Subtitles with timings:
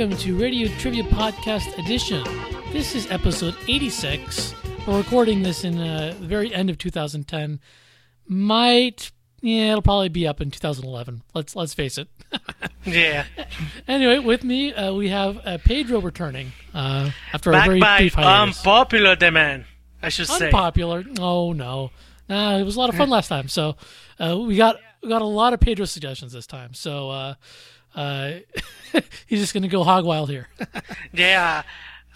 [0.00, 2.24] welcome to Radio Trivia Podcast Edition.
[2.72, 4.54] This is episode 86.
[4.86, 7.60] We're recording this in uh, the very end of 2010.
[8.26, 9.12] Might
[9.42, 11.22] yeah, it'll probably be up in 2011.
[11.34, 12.08] Let's let's face it.
[12.86, 13.26] yeah.
[13.86, 17.98] Anyway, with me uh, we have uh, Pedro returning uh, after Back a very by
[17.98, 18.56] brief hiatus.
[18.56, 19.66] unpopular demand,
[20.00, 20.46] I should say.
[20.46, 21.04] Unpopular?
[21.18, 21.90] Oh no,
[22.26, 23.48] nah, it was a lot of fun last time.
[23.48, 23.76] So
[24.18, 26.72] uh, we got we got a lot of Pedro suggestions this time.
[26.72, 27.34] So
[27.94, 28.32] uh,
[29.26, 30.48] he's just gonna go hog wild here.
[31.12, 31.62] Yeah.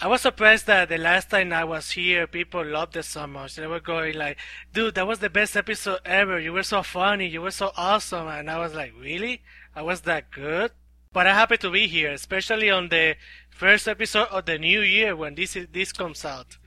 [0.01, 3.55] I was surprised that the last time I was here, people loved it so much.
[3.55, 4.39] They were going like,
[4.73, 6.39] dude, that was the best episode ever.
[6.41, 7.29] You were so funny.
[7.29, 8.27] You were so awesome.
[8.27, 9.43] And I was like, really?
[9.75, 10.73] I was that good?
[11.13, 13.15] But I'm happy to be here, especially on the
[13.51, 16.59] first episode of the new year when this is, this comes out.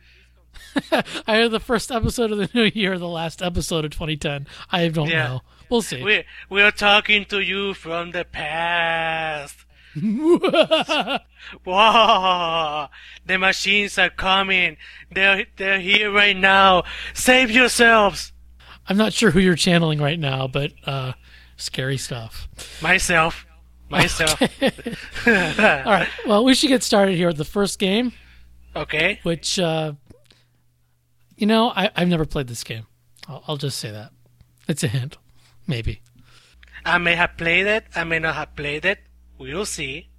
[1.27, 4.47] I heard the first episode of the new year, the last episode of 2010.
[4.71, 5.23] I don't Yeah.
[5.27, 5.41] know.
[5.69, 6.03] We'll see.
[6.03, 9.65] We we're talking to you from the past.
[11.63, 12.87] Whoa!
[13.25, 14.77] The machines are coming.
[15.11, 16.83] They're they're here right now.
[17.13, 18.33] Save yourselves.
[18.87, 21.13] I'm not sure who you're channeling right now, but uh,
[21.57, 22.47] scary stuff.
[22.81, 23.45] Myself.
[23.89, 24.41] Myself.
[25.27, 26.07] All right.
[26.25, 28.13] Well, we should get started here with the first game,
[28.75, 29.19] okay.
[29.23, 29.93] which, uh,
[31.37, 32.85] you know, I, I've never played this game.
[33.27, 34.11] I'll, I'll just say that.
[34.67, 35.17] It's a hint.
[35.67, 36.01] Maybe.
[36.85, 37.85] I may have played it.
[37.95, 38.99] I may not have played it.
[39.37, 40.09] We'll see.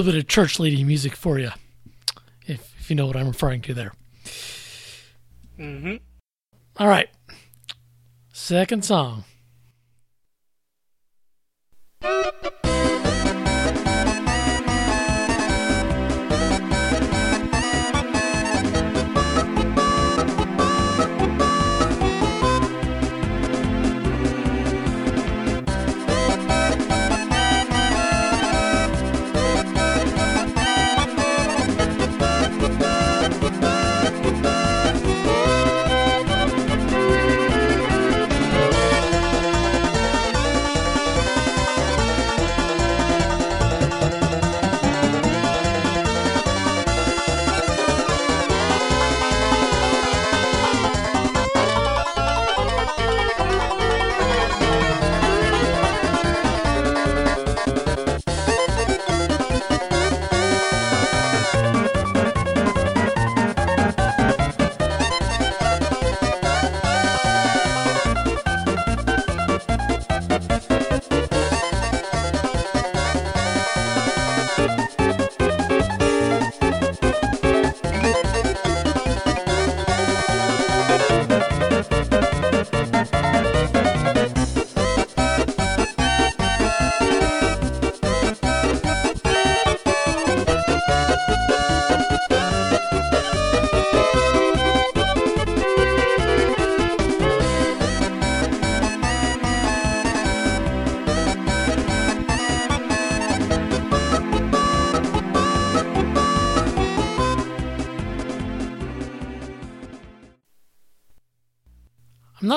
[0.00, 1.50] Little bit of church lady music for you,
[2.46, 3.92] if, if you know what I'm referring to there.
[5.56, 5.96] hmm
[6.78, 7.08] All right.
[8.32, 9.24] Second song.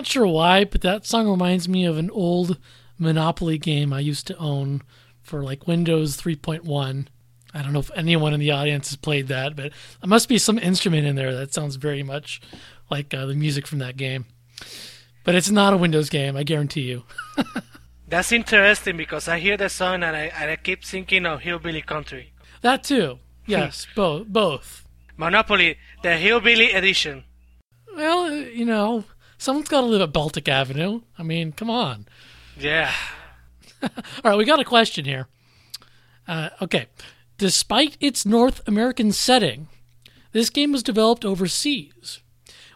[0.03, 2.57] Not sure why, but that song reminds me of an old
[2.97, 4.81] Monopoly game I used to own
[5.21, 7.07] for like Windows 3.1.
[7.53, 9.71] I don't know if anyone in the audience has played that, but
[10.01, 12.41] there must be some instrument in there that sounds very much
[12.91, 14.25] like uh, the music from that game.
[15.23, 17.03] But it's not a Windows game, I guarantee you.
[18.09, 21.81] That's interesting because I hear the song and I, and I keep thinking of Hillbilly
[21.81, 22.33] Country.
[22.61, 23.19] That too.
[23.45, 24.27] Yes, both.
[24.27, 24.87] Both.
[25.17, 27.25] Monopoly, the Hillbilly edition.
[27.93, 29.03] Well, you know,
[29.43, 31.01] someone's got to live at Baltic Avenue.
[31.19, 32.07] I mean, come on.
[32.57, 32.91] Yeah.
[33.83, 33.89] All
[34.23, 35.27] right, we got a question here.
[36.27, 36.87] Uh, okay.
[37.37, 39.67] Despite its North American setting,
[40.31, 42.21] this game was developed overseas.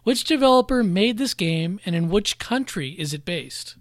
[0.03, 3.75] Which developer made this game and in which country is it based?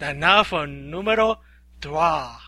[0.00, 1.40] And now for numero
[1.80, 2.38] trois.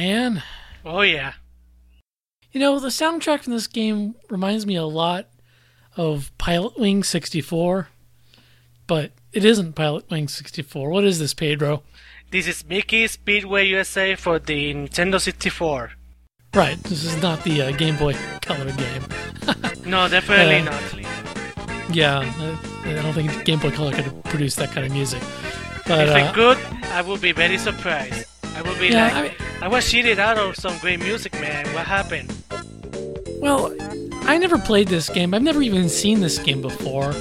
[0.00, 0.42] Man.
[0.84, 1.34] Oh yeah.
[2.52, 5.28] You know, the soundtrack from this game reminds me a lot
[5.96, 7.88] of Pilot Wing 64,
[8.86, 10.90] but it isn't Pilot Wing 64.
[10.90, 11.82] What is this, Pedro?
[12.30, 15.92] This is Mickey Speedway USA for the Nintendo 64.
[16.54, 19.02] Right, this is not the uh, Game Boy Color game.
[19.86, 21.94] No, definitely Uh, not.
[21.94, 22.56] Yeah, uh,
[22.88, 25.22] I don't think Game Boy Color could produce that kind of music.
[25.86, 26.58] But if uh, it could,
[26.92, 28.29] I would be very surprised.
[28.54, 31.66] I would be Yeah, like, I I, was cheated out of some great music, man.
[31.74, 32.32] What happened?
[33.40, 33.74] Well,
[34.22, 35.32] I never played this game.
[35.34, 37.14] I've never even seen this game before.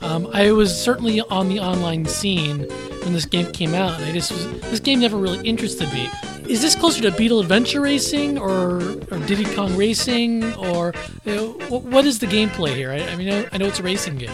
[0.00, 2.60] Um, I was certainly on the online scene
[3.02, 6.08] when this game came out, and I just was, this game never really interested me.
[6.48, 8.76] is this closer to Beetle Adventure Racing or,
[9.10, 12.90] or Diddy Kong Racing or you know, what is the gameplay here?
[12.92, 14.30] I, I mean, I, I know it's a racing game,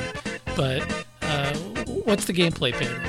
[0.56, 0.82] but
[1.23, 1.54] uh,
[2.04, 3.00] what's the gameplay, Pedro?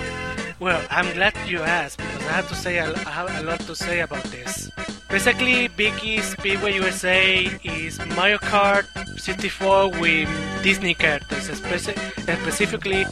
[0.63, 3.75] Well, I'm glad you asked because I have to say I have a lot to
[3.75, 4.71] say about this.
[5.09, 8.85] Basically, Mickey Speedway USA is Mario Kart
[9.19, 10.29] 64 with
[10.63, 13.05] Disney characters, specifically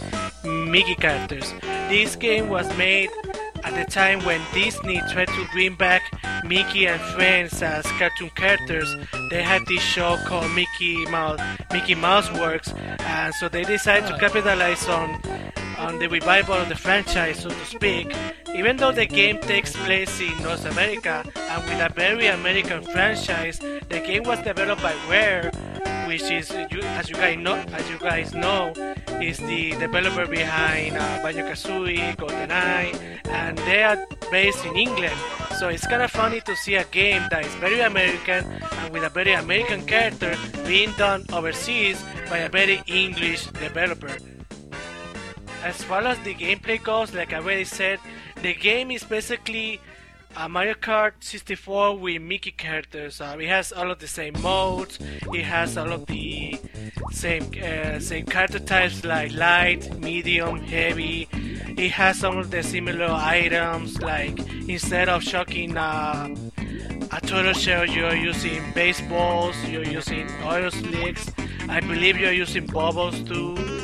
[0.46, 1.54] Mickey characters.
[1.90, 3.10] This game was made
[3.66, 6.04] at the time when Disney tried to bring back
[6.46, 8.96] Mickey and Friends as cartoon characters.
[9.30, 11.42] They had this show called Mickey Mouse,
[11.74, 14.20] Mickey Mouse Works, and so they decided to ah.
[14.20, 15.20] capitalize on
[15.82, 18.16] on the revival of the franchise, so to speak.
[18.56, 23.58] Even though the game takes place in North America and with a very American franchise,
[23.60, 25.52] the game was developed by Rare,
[26.08, 28.74] which is, as you guys know, as you guys know,
[29.22, 32.94] is the developer behind uh, Banjo-Kazooie, GoldenEye,
[33.30, 33.98] and they are
[34.30, 35.18] based in England.
[35.58, 39.04] So it's kind of funny to see a game that is very American and with
[39.04, 40.36] a very American character
[40.66, 44.18] being done overseas by a very English developer
[45.64, 48.00] as far as the gameplay goes, like I already said,
[48.42, 49.80] the game is basically
[50.36, 53.20] a Mario Kart 64 with Mickey characters.
[53.20, 54.98] Uh, it has all of the same modes.
[55.02, 56.58] It has all of the
[57.12, 61.28] same uh, same character types like light, medium, heavy.
[61.34, 64.02] It has some of the similar items.
[64.02, 66.34] Like instead of shocking uh,
[67.12, 69.56] a turtle shell, you're using baseballs.
[69.66, 71.30] You're using oil slicks.
[71.68, 73.81] I believe you're using bubbles too.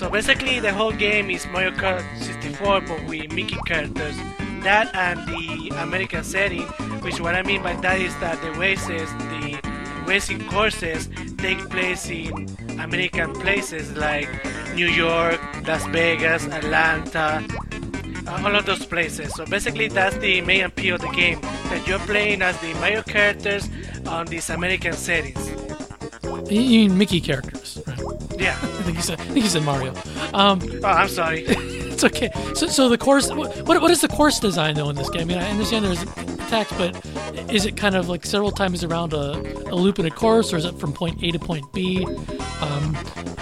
[0.00, 4.16] So basically the whole game is Mario Kart 64 but with Mickey characters.
[4.62, 6.62] That and the American setting,
[7.04, 9.60] which what I mean by that is that the races, the
[10.06, 12.48] racing courses take place in
[12.80, 14.26] American places like
[14.74, 15.38] New York,
[15.68, 17.44] Las Vegas, Atlanta,
[18.26, 19.34] uh, all of those places.
[19.34, 23.02] So basically that's the main appeal of the game, that you're playing as the Mario
[23.02, 23.68] characters
[24.06, 25.50] on these American settings.
[26.50, 27.69] You mean Mickey characters?
[28.44, 28.56] Yeah.
[28.62, 29.20] I think you said.
[29.20, 29.92] I think you said Mario.
[30.32, 31.44] Um, oh, I'm sorry.
[31.46, 32.30] it's okay.
[32.54, 33.30] So, so the course.
[33.30, 35.22] What, what is the course design though in this game?
[35.22, 37.04] I mean, I understand there's attacks, but
[37.52, 39.32] is it kind of like several times around a,
[39.70, 42.02] a loop in a course, or is it from point A to point B?
[42.06, 42.96] Um,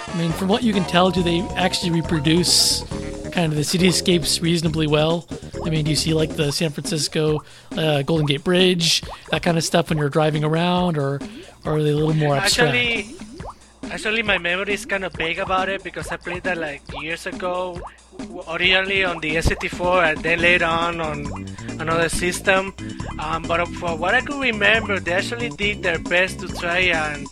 [0.07, 2.83] I mean, from what you can tell, do they actually reproduce
[3.31, 5.27] kind of the cityscapes reasonably well?
[5.65, 7.41] I mean, do you see like the San Francisco
[7.77, 11.21] uh, Golden Gate Bridge, that kind of stuff when you're driving around, or,
[11.63, 12.75] or are they a little more abstract?
[12.75, 13.15] Actually,
[13.91, 17.25] Actually, my memory is kind of vague about it because I played that like years
[17.25, 17.81] ago,
[18.47, 21.47] originally on the SCT4 and then later on on
[21.79, 22.73] another system.
[23.17, 27.27] Um, but for what I could remember, they actually did their best to try and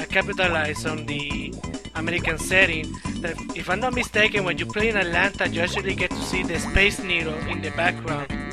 [0.00, 1.54] uh, capitalize on the
[1.94, 2.90] American setting.
[3.20, 6.42] That if I'm not mistaken, when you play in Atlanta, you actually get to see
[6.42, 8.47] the Space Needle in the background.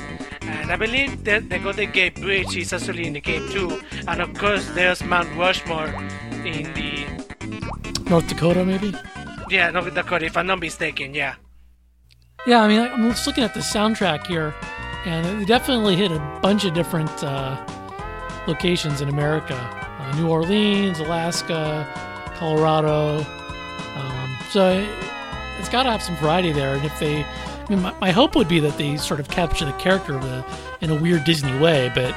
[0.61, 3.81] And I believe that the Golden Gate Bridge is actually in the game too.
[4.07, 5.87] And of course, there's Mount Rushmore
[6.45, 7.05] in the
[8.09, 8.93] North Dakota, maybe.
[9.49, 11.13] Yeah, North Dakota, if I'm not mistaken.
[11.13, 11.35] Yeah.
[12.47, 14.53] Yeah, I mean, I'm just looking at the soundtrack here,
[15.05, 17.57] and they definitely hit a bunch of different uh,
[18.47, 21.87] locations in America: uh, New Orleans, Alaska,
[22.37, 23.25] Colorado.
[23.95, 24.87] Um, so
[25.57, 26.75] it's got to have some variety there.
[26.75, 27.25] And if they,
[27.65, 30.45] I mean, my, my, hope would be that they sort of capture the character a,
[30.81, 32.15] in a weird Disney way, but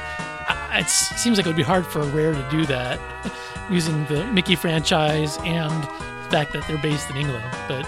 [0.73, 2.99] it seems like it would be hard for Rare to do that.
[3.69, 7.43] using the Mickey franchise and the fact that they're based in England.
[7.67, 7.85] But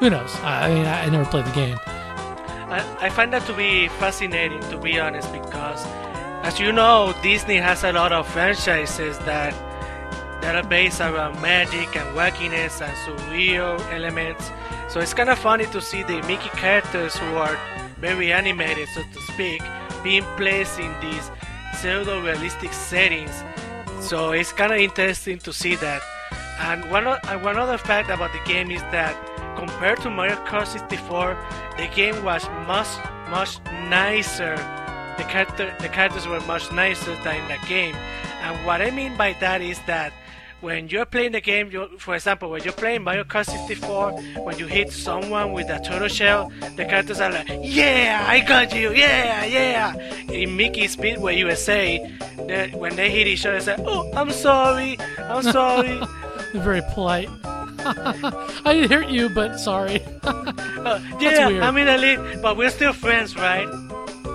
[0.00, 0.34] who knows?
[0.42, 1.78] I mean, I, never played the game.
[1.86, 5.84] I, I find that to be fascinating, to be honest, because
[6.42, 9.54] as you know, Disney has a lot of franchises that
[10.40, 14.50] that are based around magic and wackiness and surreal elements.
[14.88, 17.58] So it's kind of funny to see the Mickey characters who are
[18.00, 19.62] very animated, so to speak,
[20.02, 21.30] being placed in these
[21.74, 23.44] pseudo realistic settings
[24.00, 26.02] so it's kind of interesting to see that.
[26.60, 27.04] And one,
[27.42, 29.14] one other fact about the game is that
[29.56, 31.36] compared to Mario Kart 64,
[31.76, 32.88] the game was much
[33.28, 34.56] much nicer.
[35.18, 37.94] The character the characters were much nicer than in the game.
[38.42, 40.12] And what I mean by that is that
[40.60, 44.12] when you're playing the game, for example, when you're playing Mario Kart 64,
[44.42, 48.74] when you hit someone with a turtle shell, the characters are like, "Yeah, I got
[48.74, 48.92] you!
[48.92, 49.94] Yeah, yeah!"
[50.30, 51.98] In Mickey Speedway USA,
[52.74, 56.00] when they hit each other, they say, "Oh, I'm sorry, I'm sorry."
[56.52, 57.28] They're very polite.
[57.44, 60.02] I didn't hurt you, but sorry.
[60.24, 63.68] uh, yeah, I mean, at least, but we're still friends, right?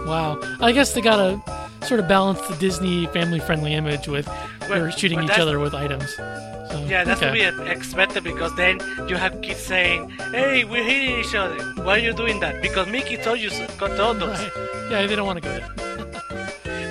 [0.07, 0.39] Wow.
[0.61, 1.41] I guess they gotta
[1.85, 4.27] sort of balance the Disney family-friendly image with
[4.69, 6.15] well, shooting each other with items.
[6.15, 7.49] So, yeah, that's okay.
[7.49, 11.61] to be expected because then you have kids saying, "Hey, we're hitting each other.
[11.83, 14.41] Why are you doing that?" Because Mickey told you, so, told us.
[14.41, 14.91] Right.
[14.91, 15.69] Yeah, they don't want to go there.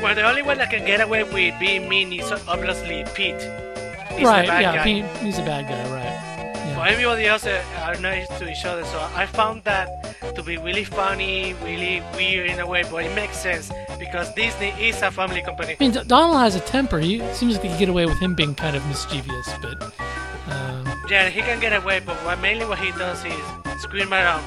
[0.02, 3.40] Well, the only one that can get away with being mean is obviously Pete.
[4.18, 4.82] He's right, yeah, guy.
[4.82, 6.31] he, he's a bad guy, right.
[6.84, 11.54] Everybody else are nice to each other, so I found that to be really funny,
[11.62, 15.76] really weird in a way, but it makes sense because Disney is a family company.
[15.78, 16.98] I mean, Donald has a temper.
[16.98, 19.82] He seems like he could get away with him being kind of mischievous, but
[20.48, 24.44] um, Yeah, he can get away, but what, mainly what he does is scream around.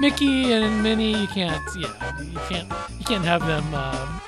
[0.00, 1.62] Mickey and Minnie, you can't.
[1.76, 2.68] Yeah, you can't.
[2.98, 3.74] You can't have them.
[3.74, 4.20] Um,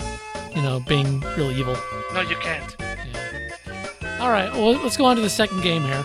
[0.55, 1.77] you know, being real evil.
[2.15, 2.77] No, you can't.
[2.81, 4.19] Yeah.
[4.21, 4.51] All right.
[4.53, 6.05] Well, let's go on to the second game here.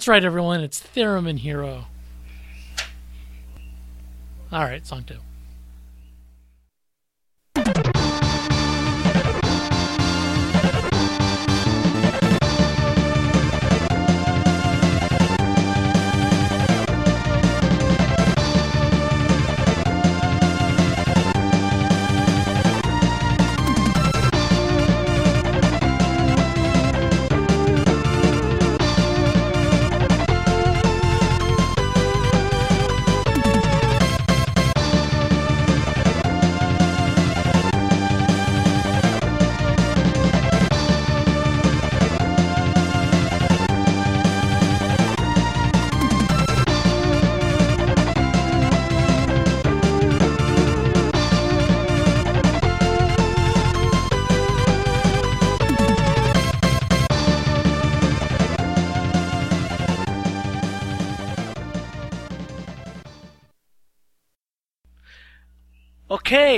[0.00, 0.62] That's right, everyone.
[0.62, 1.84] It's Theremin Hero.
[4.50, 5.18] All right, song two.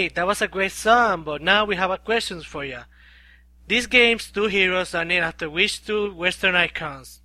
[0.09, 2.81] That was a great song, but now we have a questions for you.
[3.67, 7.22] These games, two heroes are named after which two Western icons?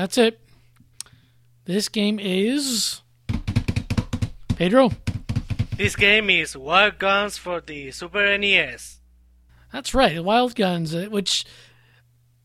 [0.00, 0.40] That's it.
[1.66, 3.02] This game is.
[4.56, 4.92] Pedro?
[5.76, 9.00] This game is Wild Guns for the Super NES.
[9.70, 11.44] That's right, Wild Guns, uh, which.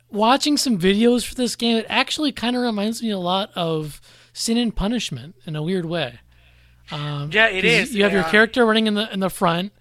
[0.09, 4.01] Watching some videos for this game, it actually kind of reminds me a lot of
[4.33, 6.19] Sin and Punishment in a weird way.
[6.91, 7.95] Um, Yeah, it is.
[7.95, 9.71] You have your character running in the in the front,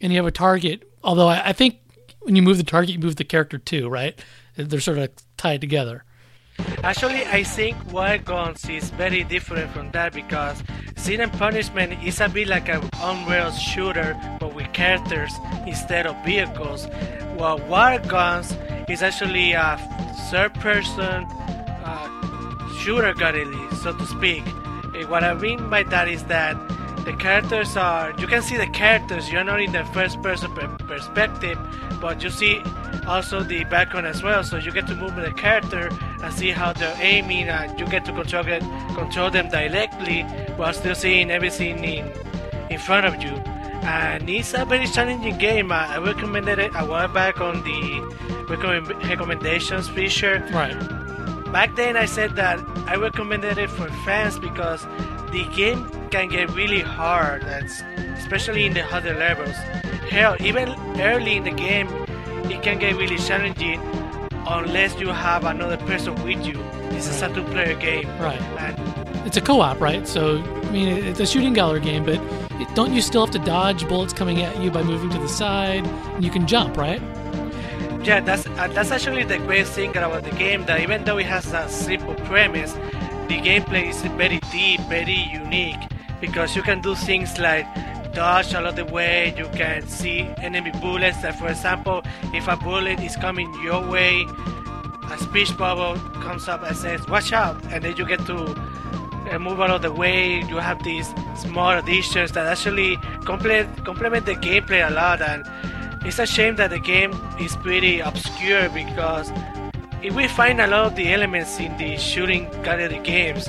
[0.00, 0.92] and you have a target.
[1.04, 1.78] Although I, I think
[2.22, 4.20] when you move the target, you move the character too, right?
[4.56, 6.04] They're sort of tied together.
[6.82, 10.62] Actually, I think Wild Guns is very different from that because
[10.96, 15.32] Sin and Punishment is a bit like an on-rails shooter but with characters
[15.66, 16.86] instead of vehicles.
[17.36, 18.52] While Wild Guns
[18.88, 19.78] is actually a
[20.30, 21.24] third person
[21.84, 24.44] uh, shooter category, so to speak.
[24.94, 26.56] Eh, What I mean by that is that
[27.04, 30.68] the characters are you can see the characters you're not in the first person per-
[30.86, 31.58] perspective
[32.00, 32.60] but you see
[33.06, 35.90] also the background as well so you get to move with the character
[36.22, 38.62] and see how they're aiming and you get to control it,
[38.94, 40.22] control them directly
[40.56, 42.10] while still seeing everything in
[42.70, 43.30] in front of you
[43.84, 48.46] and it's a very challenging game i, I recommended it a while back on the
[48.48, 50.76] recommend, recommendations feature Right.
[51.54, 54.84] Back then, I said that I recommended it for fans because
[55.34, 57.82] the game can get really hard, that's
[58.18, 59.56] especially in the harder levels.
[60.08, 60.68] Hell, even
[61.00, 61.88] early in the game,
[62.48, 63.80] it can get really challenging
[64.46, 66.54] unless you have another person with you.
[66.90, 68.40] This is a two-player game, Right.
[68.60, 70.06] and It's a co-op, right?
[70.06, 72.20] So I mean, it's a shooting gallery game, but
[72.60, 75.28] it, don't you still have to dodge bullets coming at you by moving to the
[75.28, 75.84] side?
[76.14, 77.02] And you can jump, right?
[78.04, 80.66] Yeah, that's uh, that's actually the great thing about the game.
[80.66, 82.76] That even though it has a simple premise,
[83.28, 85.80] the gameplay is very deep, very unique
[86.20, 87.66] because you can do things like
[88.14, 89.34] dodge all of the way.
[89.36, 91.22] You can see enemy bullets.
[91.22, 94.24] That, for example, if a bullet is coming your way,
[95.10, 98.36] a speech bubble comes up and says "Watch out!" and then you get to
[99.30, 100.40] uh, move out of the way.
[100.40, 105.44] You have these small additions that actually complement the gameplay a lot and
[106.04, 109.32] it's a shame that the game is pretty obscure because
[110.04, 113.48] if we find a lot of the elements in the shooting gallery games,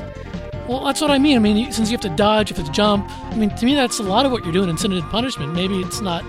[0.70, 1.36] Well, that's what I mean.
[1.36, 3.08] I mean, since you have to dodge, you have to jump.
[3.32, 5.54] I mean, to me, that's a lot of what you're doing in Sin Punishment.
[5.54, 6.24] Maybe it's not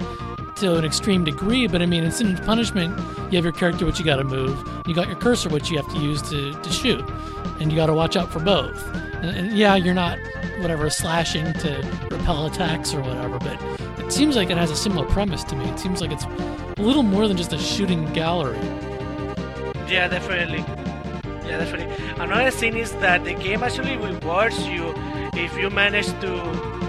[0.56, 2.98] to an extreme degree, but I mean, in Sin Punishment,
[3.30, 4.58] you have your character, which you got to move.
[4.86, 7.02] You got your cursor, which you have to use to, to shoot,
[7.60, 8.76] and you got to watch out for both.
[9.22, 10.18] And, and yeah, you're not
[10.60, 13.58] whatever slashing to repel attacks or whatever, but
[14.04, 15.64] it seems like it has a similar premise to me.
[15.66, 18.58] It seems like it's a little more than just a shooting gallery.
[19.88, 20.64] Yeah, definitely.
[21.46, 21.94] Yeah, definitely.
[22.22, 24.92] Another thing is that the game actually rewards you
[25.34, 26.30] if you manage to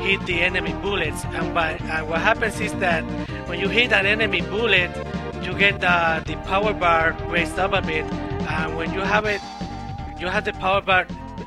[0.02, 1.26] hit the enemy bullets.
[1.26, 3.04] And by and what happens is that
[3.48, 4.90] when you hit an enemy bullet,
[5.44, 8.06] you get the the power bar raised up a bit.
[8.50, 9.42] And when you have it,
[10.20, 11.06] you have the power bar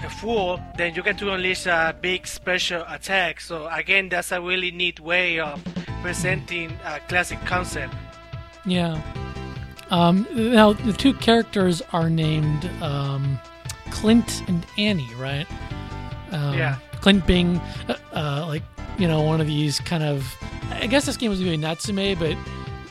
[0.08, 3.40] full, then you get to unleash a big special attack.
[3.40, 5.62] So again, that's a really neat way of
[6.02, 7.94] presenting a classic concept.
[8.64, 9.00] Yeah.
[9.90, 13.38] Um, now the two characters are named um,
[13.90, 15.46] Clint and Annie, right?
[16.32, 16.76] Um, Yeah.
[17.00, 17.56] Clint being
[17.88, 18.62] uh, uh, like
[18.98, 20.36] you know one of these kind of
[20.70, 22.36] I guess this game was doing Natsume, but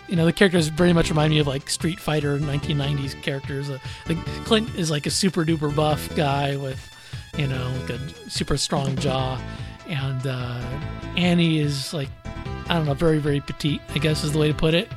[0.07, 3.69] you know the characters very much remind me of like Street Fighter 1990s characters.
[3.69, 6.89] Uh, like Clint is like a super duper buff guy with
[7.37, 9.39] you know like a super strong jaw,
[9.87, 10.59] and uh,
[11.15, 12.09] Annie is like
[12.67, 13.81] I don't know very very petite.
[13.93, 14.89] I guess is the way to put it.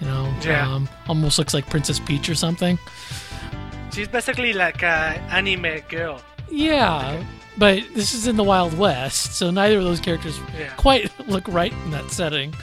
[0.00, 0.66] You know, Yeah.
[0.74, 2.78] um, almost looks like Princess Peach or something.
[3.92, 6.20] She's basically like a anime girl.
[6.50, 7.22] Yeah,
[7.58, 10.68] but this is in the Wild West, so neither of those characters Yeah.
[10.76, 12.54] quite look right in that setting.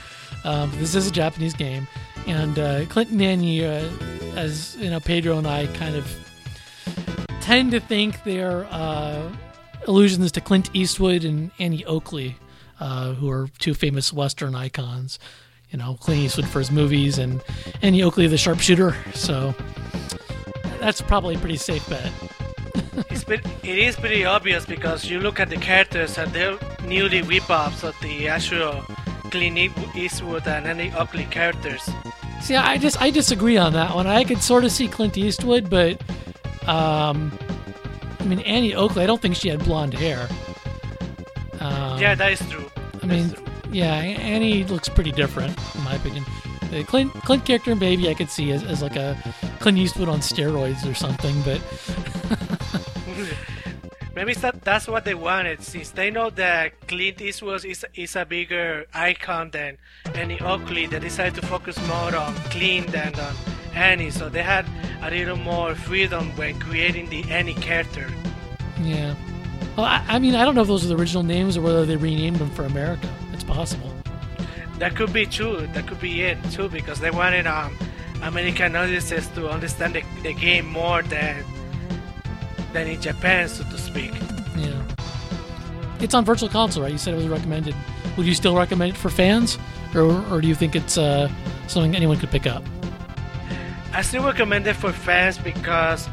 [0.44, 1.86] Um, this is a Japanese game,
[2.26, 3.88] and uh, Clint and Annie, uh,
[4.36, 6.06] as you know, Pedro and I kind of
[7.40, 9.30] tend to think they're uh,
[9.86, 12.36] allusions to Clint Eastwood and Annie Oakley,
[12.80, 15.18] uh, who are two famous Western icons.
[15.70, 17.42] You know, Clint Eastwood for his movies, and
[17.82, 18.96] Annie Oakley, the sharpshooter.
[19.14, 19.54] So
[20.80, 22.12] that's probably a pretty safe bet.
[23.10, 27.22] It's bit, it is pretty obvious because you look at the characters and they're newly
[27.22, 28.72] rip-offs of the actual
[29.30, 29.56] Clint
[29.94, 31.88] Eastwood and Annie Oakley characters.
[32.40, 34.06] See, I just I disagree on that one.
[34.06, 36.00] I could sort of see Clint Eastwood, but
[36.68, 37.36] um,
[38.18, 39.02] I mean Annie Oakley.
[39.02, 40.28] I don't think she had blonde hair.
[41.60, 42.70] Um, yeah, that is true.
[43.02, 43.34] I mean,
[43.70, 46.24] yeah, Annie looks pretty different in my opinion.
[46.70, 49.16] The Clint Clint character, maybe I could see as, as like a
[49.60, 51.62] Clint Eastwood on steroids or something, but
[54.18, 58.24] Maybe that, that's what they wanted, since they know that Clint Eastwood is, is a
[58.24, 59.78] bigger icon than
[60.12, 60.86] Annie Oakley.
[60.86, 63.32] They decided to focus more on Clint than on
[63.76, 64.66] Annie, so they had
[65.02, 68.10] a little more freedom when creating the Annie character.
[68.82, 69.14] Yeah.
[69.76, 71.86] Well, I, I mean, I don't know if those are the original names or whether
[71.86, 73.08] they renamed them for America.
[73.48, 73.92] Possible.
[74.78, 75.66] That could be true.
[75.74, 77.76] That could be it too, because they wanted um,
[78.22, 81.42] American audiences to understand the, the game more than
[82.72, 84.12] than in Japan, so to speak.
[84.56, 84.80] Yeah.
[86.00, 86.92] It's on Virtual Console, right?
[86.92, 87.74] You said it was recommended.
[88.16, 89.58] Would you still recommend it for fans,
[89.94, 91.28] or, or do you think it's uh,
[91.66, 92.62] something anyone could pick up?
[93.92, 96.08] I still recommend it for fans because,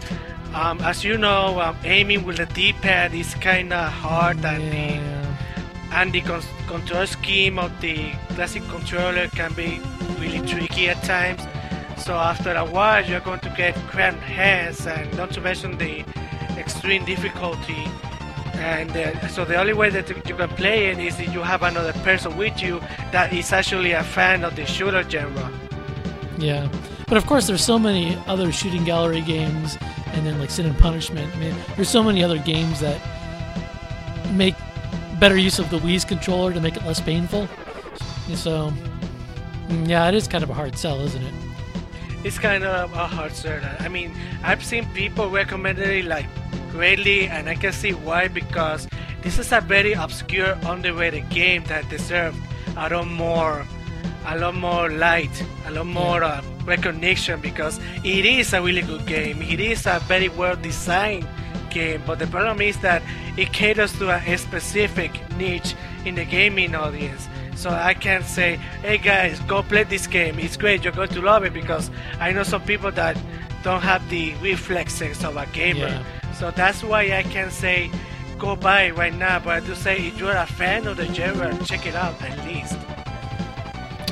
[0.53, 5.21] um, as you know, um, aiming with the D-pad is kind of hard, and Yeah.
[5.21, 5.24] the
[5.95, 9.79] and the con- control scheme of the classic controller can be
[10.19, 11.41] really tricky at times.
[11.97, 16.03] So after a while, you're going to get cramped hands, and not to mention the
[16.57, 17.87] extreme difficulty.
[18.55, 21.63] And uh, so the only way that you can play it is if you have
[21.63, 22.81] another person with you
[23.11, 25.49] that is actually a fan of the shooter genre.
[26.37, 26.69] Yeah.
[27.07, 29.77] But of course, there's so many other shooting gallery games,
[30.07, 31.33] and then like Sin and Punishment.
[31.35, 32.99] I mean, there's so many other games that
[34.33, 34.55] make
[35.19, 37.47] better use of the Wii's controller to make it less painful.
[38.33, 38.71] So,
[39.67, 41.33] mm, yeah, it is kind of a hard sell, isn't it?
[42.23, 43.61] It's kind of a hard sell.
[43.79, 46.25] I mean, I've seen people recommend it like
[46.71, 48.87] greatly, and I can see why because
[49.21, 52.37] this is a very obscure, underrated game that deserves
[52.77, 53.65] a lot more,
[54.25, 59.05] a lot more light, a lot more uh, recognition because it is a really good
[59.05, 59.41] game.
[59.41, 61.27] It is a very well designed
[61.69, 63.01] game, but the problem is that
[63.37, 67.27] it caters to a specific niche in the gaming audience.
[67.55, 70.39] So I can't say, hey guys, go play this game.
[70.39, 70.83] It's great.
[70.83, 73.17] You're going to love it because I know some people that
[73.63, 75.87] don't have the reflexes of a gamer.
[75.87, 76.03] Yeah.
[76.33, 77.89] So that's why I can say,
[78.37, 79.39] go buy it right now.
[79.39, 82.45] But I do say, if you're a fan of the genre, check it out at
[82.45, 82.77] least.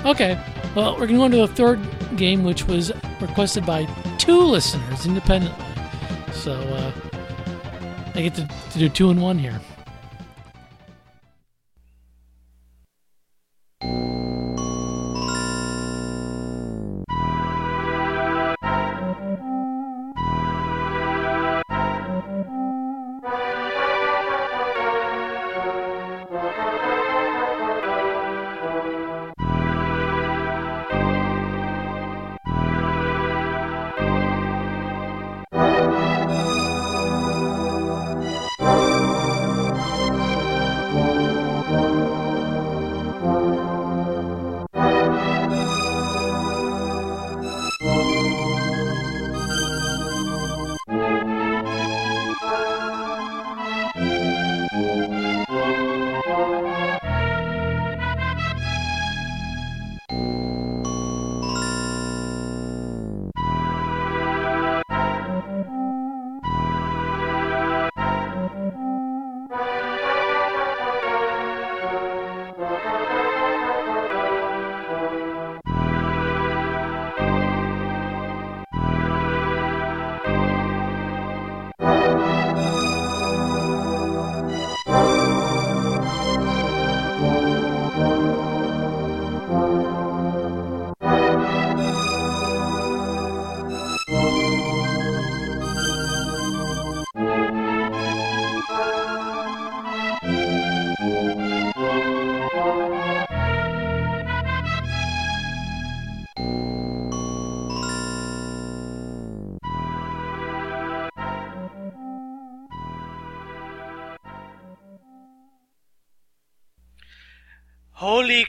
[0.06, 0.42] Okay.
[0.74, 3.86] Well, we're going to go into the third game, which was requested by
[4.18, 5.66] two listeners independently.
[6.32, 6.92] So, uh,
[8.16, 9.60] I get to, to do two in one here.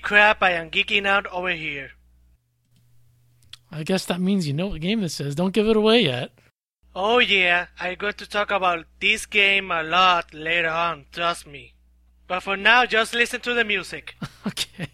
[0.05, 1.91] Crap, I am geeking out over here.
[3.73, 5.35] I guess that means you know what game this is.
[5.35, 6.31] Don't give it away yet.
[6.95, 11.75] Oh yeah, I'm going to talk about this game a lot later on, trust me.
[12.29, 14.15] But for now, just listen to the music.
[14.47, 14.89] Okay.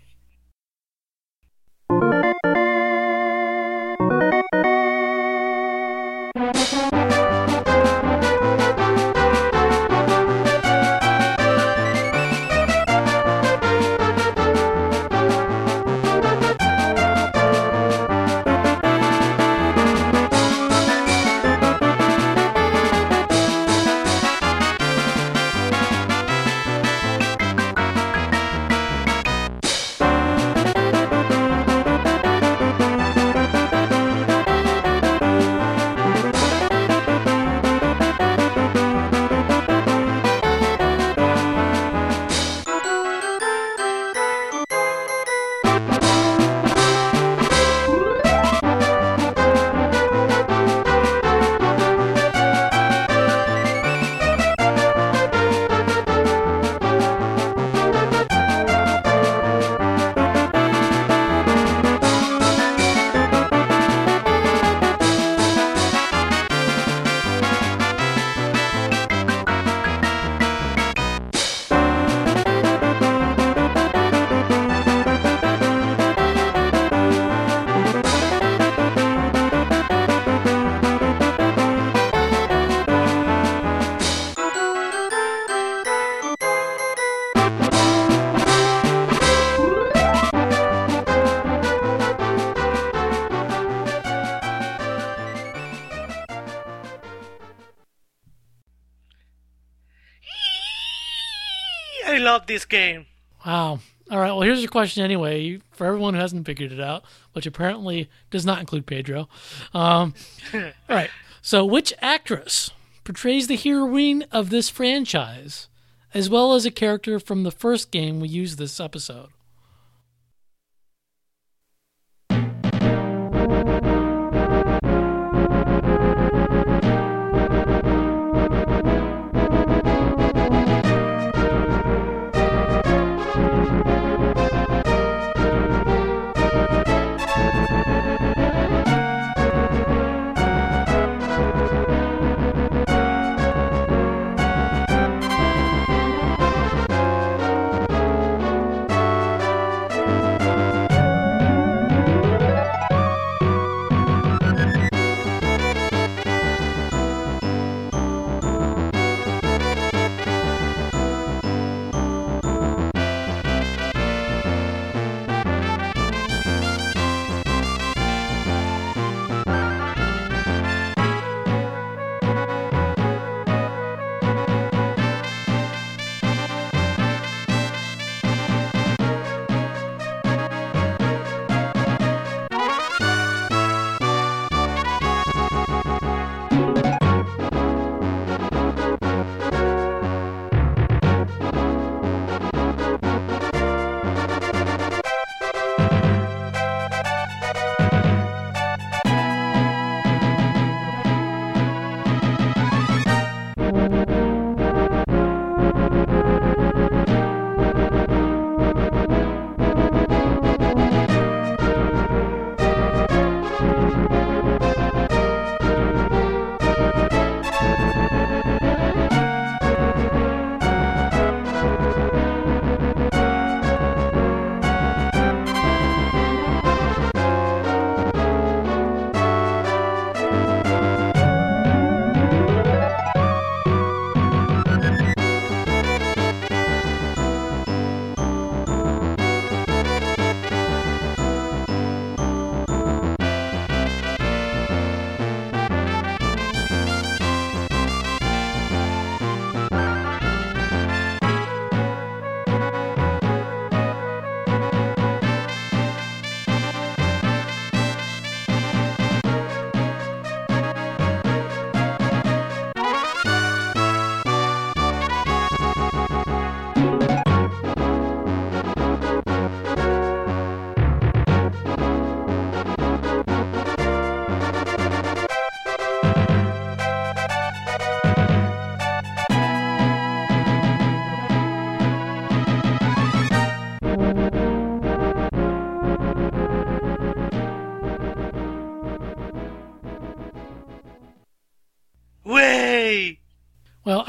[102.61, 103.07] This game.
[103.47, 103.81] Wow.
[104.11, 104.33] All right.
[104.33, 108.45] Well, here's your question anyway, for everyone who hasn't figured it out, which apparently does
[108.45, 109.29] not include Pedro.
[109.73, 110.15] Um,
[110.55, 111.11] all right.
[111.41, 112.71] So, which actress
[113.05, 115.69] portrays the heroine of this franchise,
[116.13, 119.29] as well as a character from the first game we used this episode?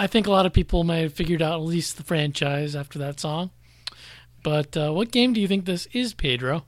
[0.01, 2.97] I think a lot of people may have figured out at least the franchise after
[2.97, 3.51] that song.
[4.41, 6.65] But uh, what game do you think this is, Pedro?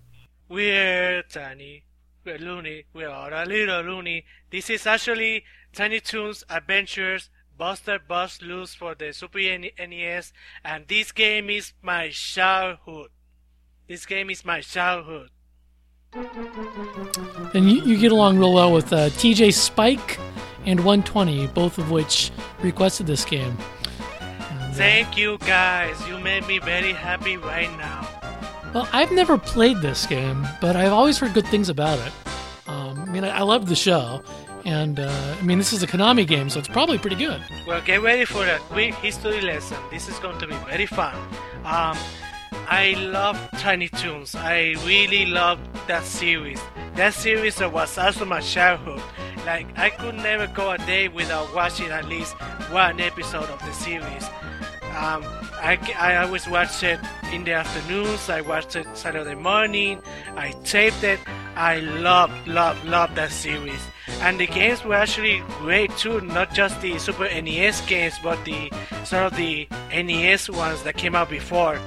[0.49, 1.83] We're tiny.
[2.23, 2.85] We're loony.
[2.93, 4.25] We're all a little loony.
[4.51, 10.31] This is actually Tiny Toons Adventures Buster Busts Loose for the Super NES,
[10.63, 13.09] and this game is my childhood.
[13.87, 15.31] This game is my childhood.
[17.55, 20.19] And you, you get along real well with uh, TJ Spike
[20.65, 23.57] and 120, both of which requested this game.
[24.73, 25.95] Thank you guys.
[26.07, 28.07] You made me very happy right now.
[28.73, 32.11] Well, I've never played this game, but I've always heard good things about it.
[32.67, 34.23] Um, I mean, I, I love the show,
[34.65, 37.39] and uh, I mean, this is a Konami game, so it's probably pretty good.
[37.67, 39.77] Well, get ready for a quick history lesson.
[39.91, 41.13] This is going to be very fun.
[41.65, 41.95] Um,
[42.67, 44.35] I love Tiny Toons.
[44.35, 46.61] I really love that series.
[46.95, 49.01] That series was also my childhood.
[49.45, 52.33] Like, I could never go a day without watching at least
[52.71, 54.25] one episode of the series.
[54.95, 55.23] Um,
[55.63, 56.99] I, I always watch it
[57.31, 58.29] in the afternoons.
[58.29, 60.01] I watch it Saturday morning.
[60.35, 61.19] I taped it.
[61.55, 63.81] I love, love, love that series.
[64.21, 66.21] And the games were actually great too.
[66.21, 68.71] Not just the Super NES games, but the
[69.03, 71.79] sort of the NES ones that came out before.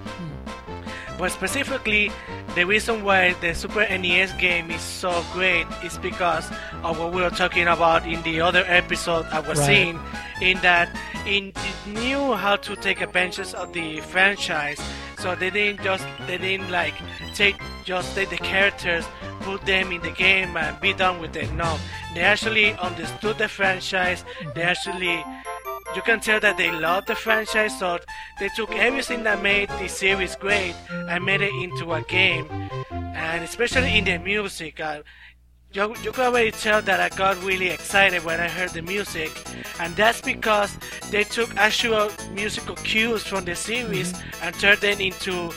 [1.19, 2.12] But specifically,
[2.55, 6.49] the reason why the Super NES game is so great is because
[6.85, 9.67] of what we were talking about in the other episode I was Right.
[9.67, 10.01] seeing,
[10.43, 10.89] in that
[11.25, 11.57] it
[11.87, 14.81] knew how to take advantage of the franchise.
[15.19, 16.95] So they didn't just they didn't like
[17.35, 19.05] take just take the characters,
[19.41, 21.53] put them in the game and be done with it.
[21.53, 21.79] No,
[22.14, 24.25] they actually understood the franchise.
[24.55, 25.25] They actually
[25.95, 27.99] you can tell that they love the franchise, so
[28.39, 32.47] they took everything that made the series great and made it into a game.
[32.91, 35.03] And especially in the music, uh,
[35.77, 39.31] you, you can already tell that I got really excited when I heard the music,
[39.79, 40.74] and that's because
[41.11, 44.45] they took actual musical cues from the series mm-hmm.
[44.45, 45.53] and turned them into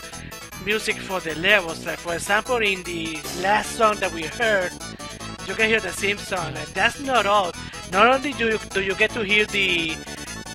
[0.66, 1.86] music for the levels.
[1.86, 4.74] Like for example, in the last song that we heard,
[5.48, 7.52] you can hear the same song, and that's not all.
[7.94, 9.96] Not only do you, do you get to hear the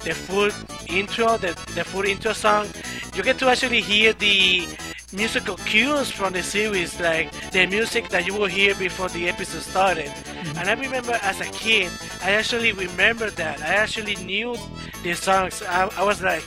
[0.05, 0.51] the full
[0.95, 2.67] intro, the, the full intro song,
[3.15, 4.67] you get to actually hear the
[5.15, 9.63] musical cues from the series, like the music that you will hear before the episode
[9.63, 10.13] started.
[10.57, 11.91] And I remember as a kid,
[12.23, 13.61] I actually remember that.
[13.61, 14.57] I actually knew
[15.03, 15.63] the songs.
[15.63, 16.45] I, I was like,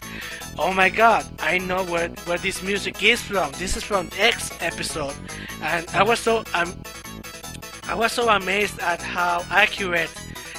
[0.60, 3.52] oh my god, I know where, where this music is from.
[3.54, 5.16] This is from X episode.
[5.62, 6.76] And I was so um,
[7.90, 10.10] I was so amazed at how accurate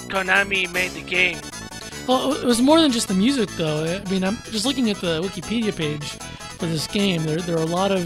[0.09, 1.39] Konami made the game.
[2.07, 3.85] Well, it was more than just the music, though.
[3.85, 6.17] I mean, I'm just looking at the Wikipedia page
[6.59, 7.25] for this game.
[7.25, 8.05] There, there are a lot of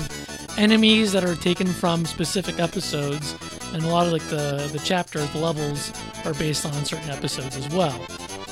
[0.59, 3.35] enemies that are taken from specific episodes,
[3.73, 5.93] and a lot of like the the chapters, the levels
[6.25, 7.99] are based on certain episodes as well.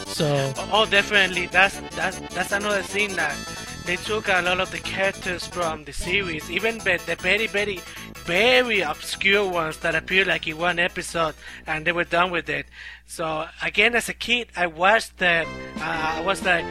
[0.06, 1.46] So, Oh, definitely.
[1.46, 3.36] That's that's that's another thing that
[3.86, 7.80] they took a lot of the characters from the series, even the, very very
[8.24, 11.34] very obscure ones that appeared like in one episode,
[11.66, 12.66] and they were done with it.
[13.06, 15.46] So again, as a kid, I watched that.
[15.78, 16.64] Uh, I was like,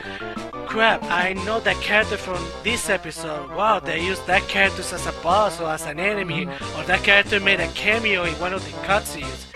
[0.70, 1.03] crap!
[1.05, 3.49] I know that character from this episode.
[3.55, 7.39] Wow, they used that character as a boss or as an enemy, or that character
[7.39, 9.47] made a cameo in one of the cutscenes.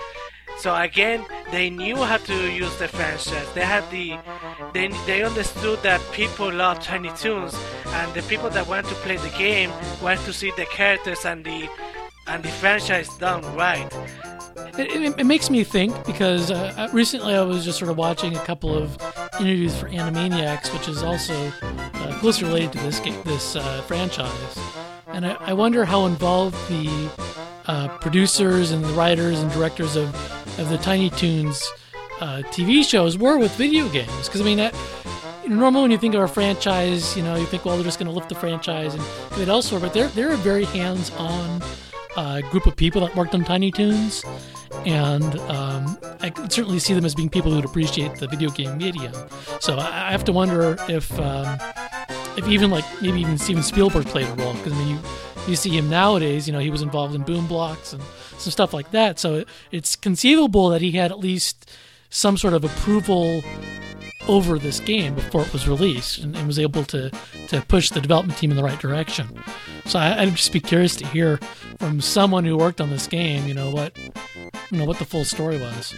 [0.58, 3.48] So again, they knew how to use the franchise.
[3.54, 4.18] They had the,
[4.74, 7.56] they, they understood that people love Tiny Toons,
[7.88, 11.46] and the people that want to play the game want to see the characters and
[11.46, 11.70] the,
[12.26, 13.88] and the franchise done right.
[14.80, 18.36] it, it, it makes me think because uh, recently I was just sort of watching
[18.36, 18.98] a couple of
[19.40, 24.60] interviews for Animaniacs, which is also uh, closely related to this game, this uh, franchise,
[25.08, 27.10] and I, I wonder how involved the
[27.66, 30.10] uh, producers and the writers and directors of,
[30.60, 31.72] of the Tiny Toons
[32.20, 34.28] uh, TV shows were with video games.
[34.28, 34.76] Because I mean, that,
[35.48, 38.08] normally when you think of a franchise, you know, you think, well, they're just going
[38.08, 39.04] to lift the franchise and
[39.36, 39.82] do it elsewhere.
[39.82, 41.62] But they're they're a very hands-on
[42.16, 44.24] uh, group of people that worked on Tiny Toons,
[44.86, 48.50] and um, I could certainly see them as being people who would appreciate the video
[48.50, 49.14] game medium.
[49.60, 51.58] So I, I have to wonder if um,
[52.38, 55.00] if even like maybe even Steven Spielberg played a role because I mean you
[55.48, 58.02] you see him nowadays, you know, he was involved in Boom Blox and
[58.38, 59.20] some stuff like that.
[59.20, 61.70] So it, it's conceivable that he had at least
[62.10, 63.42] some sort of approval
[64.28, 67.10] over this game before it was released and, and was able to
[67.48, 69.28] to push the development team in the right direction.
[69.86, 71.38] So I, I'd just be curious to hear
[71.80, 73.98] from someone who worked on this game, you know, what
[74.72, 75.94] you know what the full story was.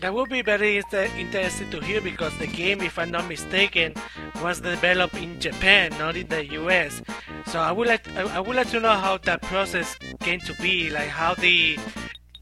[0.00, 3.94] That would be very inter- interesting to hear because the game, if I'm not mistaken,
[4.42, 7.00] was developed in Japan, not in the US.
[7.46, 10.90] So I would like I would like to know how that process came to be,
[10.90, 11.78] like how the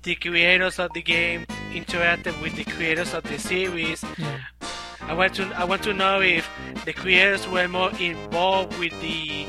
[0.03, 4.05] the creators of the game interacted with the creators of the series.
[4.19, 4.39] Yeah.
[5.03, 6.49] I want to I want to know if
[6.85, 9.47] the creators were more involved with the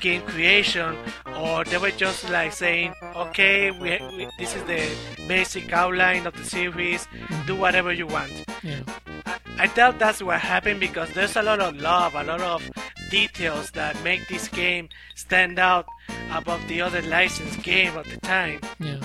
[0.00, 0.96] game creation
[1.36, 4.82] or they were just like saying, okay, we, we, this is the
[5.28, 7.60] basic outline of the series, do mm-hmm.
[7.60, 8.32] whatever you want.
[8.62, 8.80] Yeah.
[9.26, 12.68] I, I doubt that's what happened because there's a lot of love, a lot of
[13.10, 15.86] details that make this game stand out
[16.32, 18.60] above the other licensed game of the time.
[18.80, 18.96] Yeah.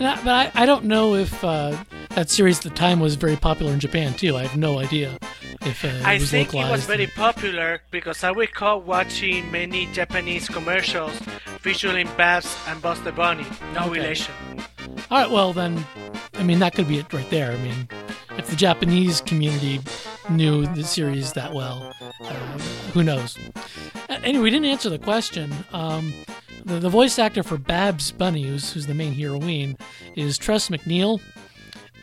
[0.00, 1.76] I, but I, I don't know if uh,
[2.10, 4.36] that series at the time was very popular in Japan too.
[4.36, 5.18] I have no idea
[5.62, 11.18] if uh, I think it was very popular because I recall watching many Japanese commercials
[11.60, 13.46] featuring Babs and Buster Bunny.
[13.74, 13.90] No Okay.
[14.00, 14.34] relation.
[15.10, 15.84] All right, well then,
[16.38, 17.52] I mean that could be it right there.
[17.52, 17.88] I mean,
[18.38, 19.80] if the Japanese community
[20.30, 22.32] knew the series that well, uh,
[22.92, 23.36] who knows?
[24.08, 25.52] Anyway, we didn't answer the question.
[25.72, 26.14] Um,
[26.64, 29.76] the, the voice actor for Babs Bunny, who's, who's the main heroine,
[30.14, 31.20] is Tress MacNeille.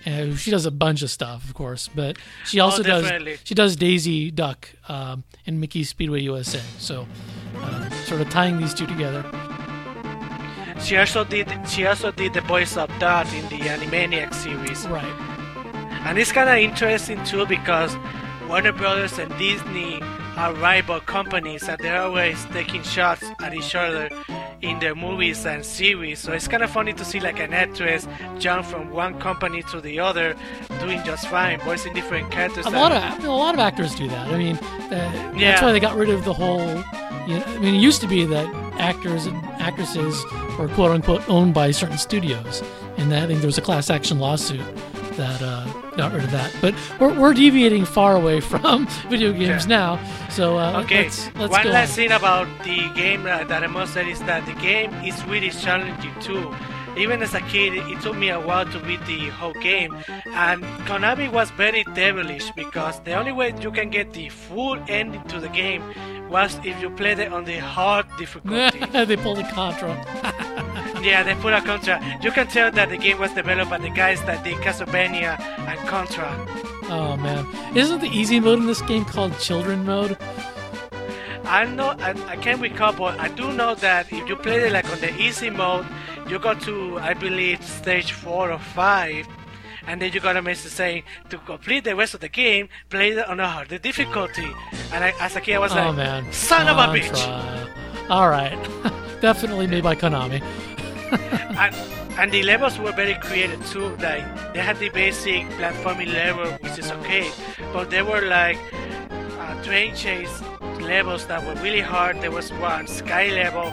[0.05, 3.11] Uh, she does a bunch of stuff, of course, but she also does
[3.43, 6.61] she does Daisy Duck um, in Mickey Speedway USA.
[6.77, 7.07] So,
[7.57, 9.23] uh, sort of tying these two together.
[10.85, 14.87] She also did she also did the voice of Dot in the Animaniacs series.
[14.87, 15.03] Right.
[16.05, 17.97] And it's kind of interesting too because
[18.47, 19.99] Warner Brothers and Disney
[20.37, 24.11] are rival companies and they're always taking shots at each other
[24.61, 26.19] in their movies and series.
[26.19, 28.07] So it's kind of funny to see like an actress
[28.37, 30.35] jump from one company to the other,
[30.79, 32.67] doing just fine, voicing different characters.
[32.67, 34.27] A lot of a lot of actors do that.
[34.27, 36.67] I mean, uh, that's why they got rid of the whole.
[37.27, 40.23] You know, I mean, it used to be that actors and actresses
[40.57, 42.63] were quote unquote owned by certain studios,
[42.97, 44.65] and that, I think there was a class action lawsuit
[45.17, 45.65] that uh,
[45.95, 46.53] got rid of that.
[46.61, 49.97] But we're, we're deviating far away from video games Yeah.
[49.97, 49.99] now.
[50.29, 51.95] So uh, Okay, let's, let's one last on.
[51.95, 55.49] thing about the game uh, that I must say is that the game is really
[55.51, 56.53] challenging too.
[56.97, 59.93] Even as a kid, it took me a while to beat the whole game,
[60.27, 65.21] and Konami was very devilish because the only way you can get the full ending
[65.23, 65.83] to the game
[66.29, 68.79] was if you played it on the hard difficulty.
[69.05, 69.89] they pulled a Contra.
[71.03, 72.01] yeah, they put a Contra.
[72.21, 75.79] You can tell that the game was developed by the guys that did Castlevania and
[75.87, 76.29] Contra.
[76.89, 77.45] Oh man,
[77.75, 80.17] isn't the easy mode in this game called Children mode?
[81.45, 84.71] I know I, I can't recall, but I do know that if you play it
[84.71, 85.85] like on the easy mode,
[86.27, 89.27] you go to I believe stage four or five,
[89.87, 93.11] and then you got a message saying to complete the rest of the game, play
[93.11, 94.47] it on a harder difficulty.
[94.91, 98.09] And I, as a kid, I was Oh like, man, son of a oh, bitch!
[98.09, 98.57] All right,
[99.21, 100.41] definitely made by Konami.
[101.57, 101.73] And,
[102.17, 103.89] and the levels were very creative too.
[103.97, 107.29] Like they had the basic platforming level, which is okay,
[107.73, 108.57] but there were like
[109.39, 110.41] uh, train chase
[110.79, 112.21] levels that were really hard.
[112.21, 113.65] There was one sky level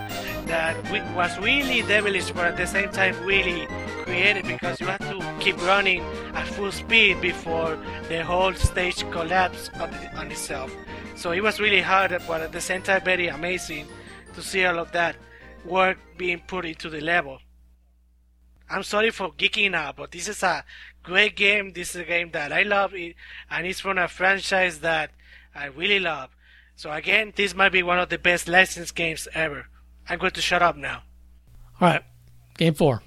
[0.46, 0.76] that
[1.14, 3.66] was really devilish, but at the same time really
[4.04, 6.02] creative because you had to keep running
[6.34, 7.78] at full speed before
[8.08, 10.74] the whole stage collapsed on, on itself.
[11.14, 13.86] So it was really hard, but at the same time very amazing
[14.34, 15.16] to see all of that
[15.64, 17.38] work being put into the level.
[18.72, 20.64] I'm sorry for geeking out, but this is a
[21.02, 21.72] great game.
[21.72, 23.16] This is a game that I love, it,
[23.50, 25.10] and it's from a franchise that
[25.54, 26.30] I really love.
[26.74, 29.66] So again, this might be one of the best licensed games ever.
[30.08, 31.02] I'm going to shut up now.
[31.80, 32.02] All right,
[32.56, 33.02] game four.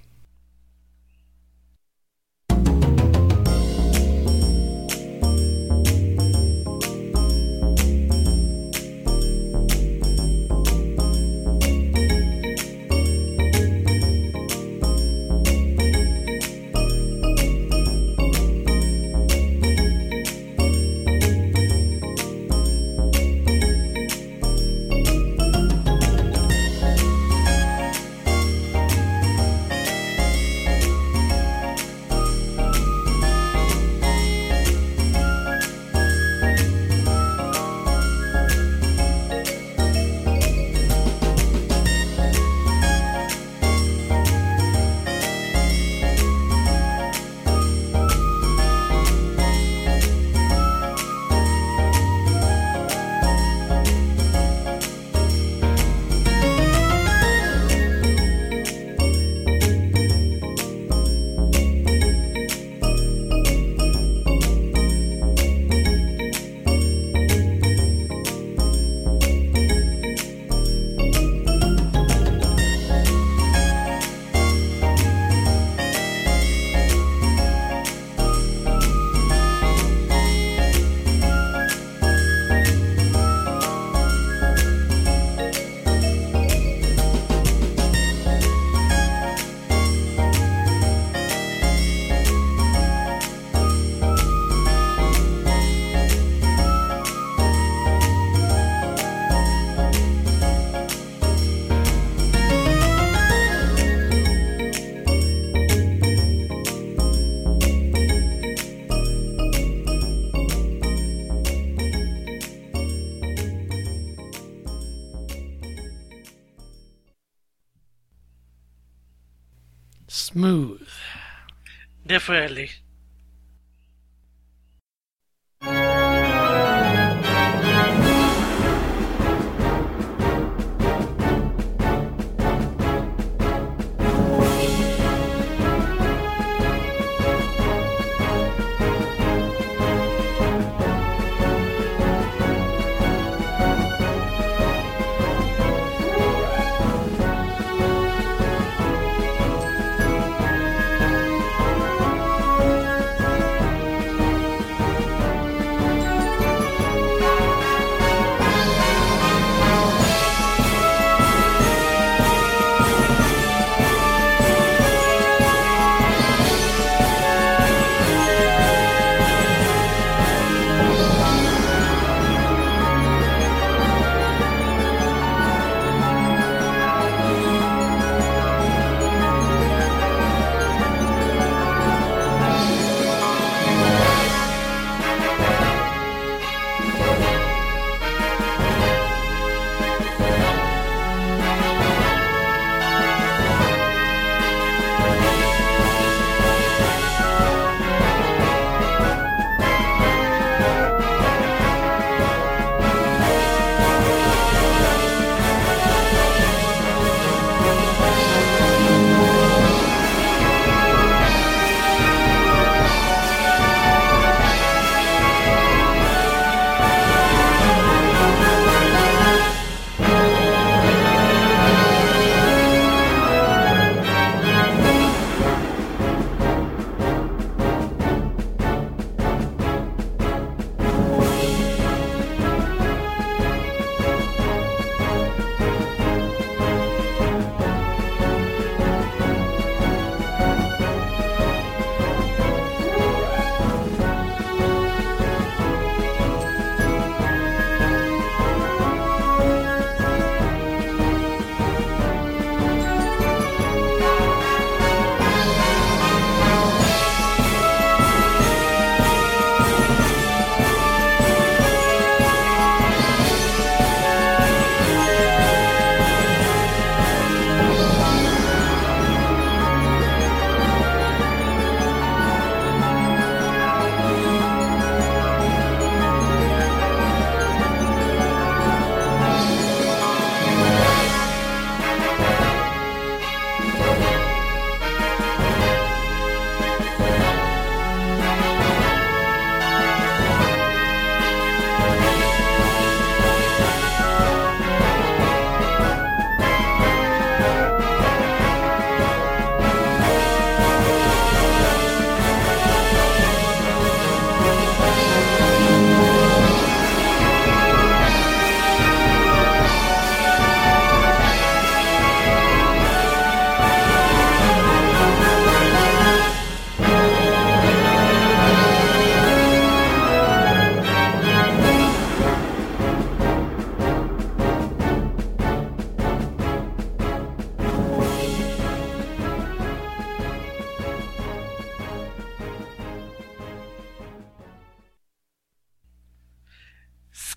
[122.28, 122.75] Definitely.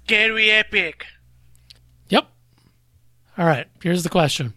[0.08, 1.04] Scary Epic.
[2.08, 2.28] Yep.
[3.36, 4.54] All right, here's the question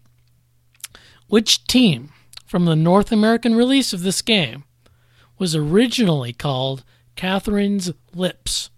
[1.27, 2.13] Which team
[2.45, 4.63] from the North American release of this game
[5.37, 6.85] was originally called
[7.17, 8.69] Catherine's Lips?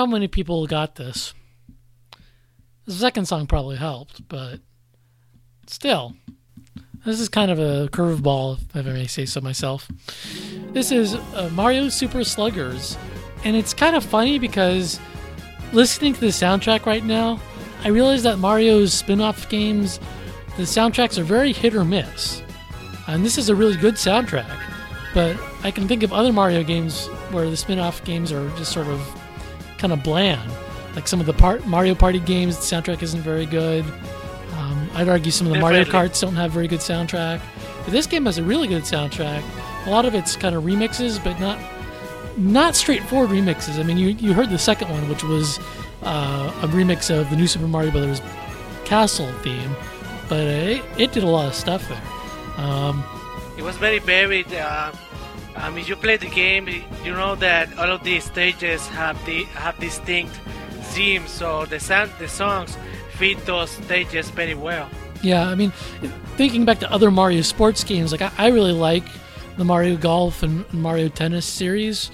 [0.00, 1.34] How many people got this.
[2.86, 4.60] The second song probably helped, but
[5.66, 6.14] still,
[7.04, 9.90] this is kind of a curveball, if I may say so myself.
[10.72, 12.96] This is uh, Mario Super Sluggers,
[13.44, 14.98] and it's kind of funny because
[15.74, 17.38] listening to the soundtrack right now,
[17.84, 20.00] I realize that Mario's spin off games,
[20.56, 22.42] the soundtracks are very hit or miss.
[23.06, 24.58] And this is a really good soundtrack,
[25.12, 28.72] but I can think of other Mario games where the spin off games are just
[28.72, 29.20] sort of
[29.80, 30.50] kind of bland.
[30.94, 33.84] Like some of the part Mario Party games, the soundtrack isn't very good.
[34.54, 36.08] Um, I'd argue some of the Mario Definitely.
[36.10, 37.40] Karts don't have very good soundtrack.
[37.84, 39.42] But this game has a really good soundtrack.
[39.86, 41.58] A lot of it's kind of remixes, but not
[42.36, 43.78] not straightforward remixes.
[43.78, 45.58] I mean, you you heard the second one, which was
[46.02, 48.20] uh, a remix of the new Super Mario Brothers
[48.84, 49.74] castle theme,
[50.28, 52.02] but it, it did a lot of stuff there.
[52.64, 53.02] Um,
[53.56, 54.52] It was very varied.
[54.52, 54.92] Uh,
[55.62, 56.68] um, if you play the game,
[57.04, 60.34] you know that all of these stages have the have distinct
[60.94, 62.76] themes, so the sound, the songs
[63.12, 64.88] fit those stages very well.
[65.22, 65.70] Yeah, I mean,
[66.36, 69.04] thinking back to other Mario sports games, like I, I really like
[69.58, 72.10] the Mario Golf and Mario Tennis series,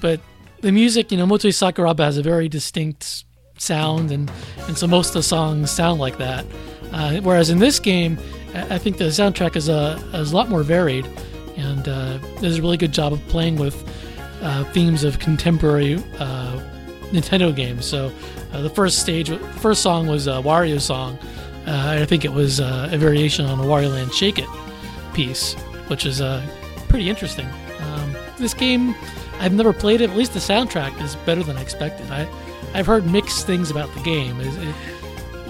[0.00, 0.20] but
[0.60, 3.24] the music, you know, Motoi Sakuraba has a very distinct
[3.58, 4.30] sound, and,
[4.66, 6.46] and so most of the songs sound like that.
[6.92, 8.18] Uh, whereas in this game,
[8.54, 11.06] I I think the soundtrack is a, is a lot more varied,
[11.58, 13.76] and uh, does a really good job of playing with
[14.42, 16.60] uh, themes of contemporary uh,
[17.10, 17.84] Nintendo games.
[17.84, 18.12] So
[18.52, 21.18] uh, the first stage, the first song was a Wario song.
[21.66, 24.48] Uh, I think it was uh, a variation on a Wario Land Shake It
[25.12, 25.54] piece,
[25.88, 26.46] which is uh,
[26.88, 27.46] pretty interesting.
[27.80, 28.94] Um, this game,
[29.40, 30.10] I've never played it.
[30.10, 32.10] At least the soundtrack is better than I expected.
[32.10, 32.28] I,
[32.74, 34.40] I've heard mixed things about the game.
[34.40, 34.74] Is it,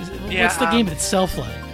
[0.01, 1.68] is it, Yeah, what's the um, game itself like?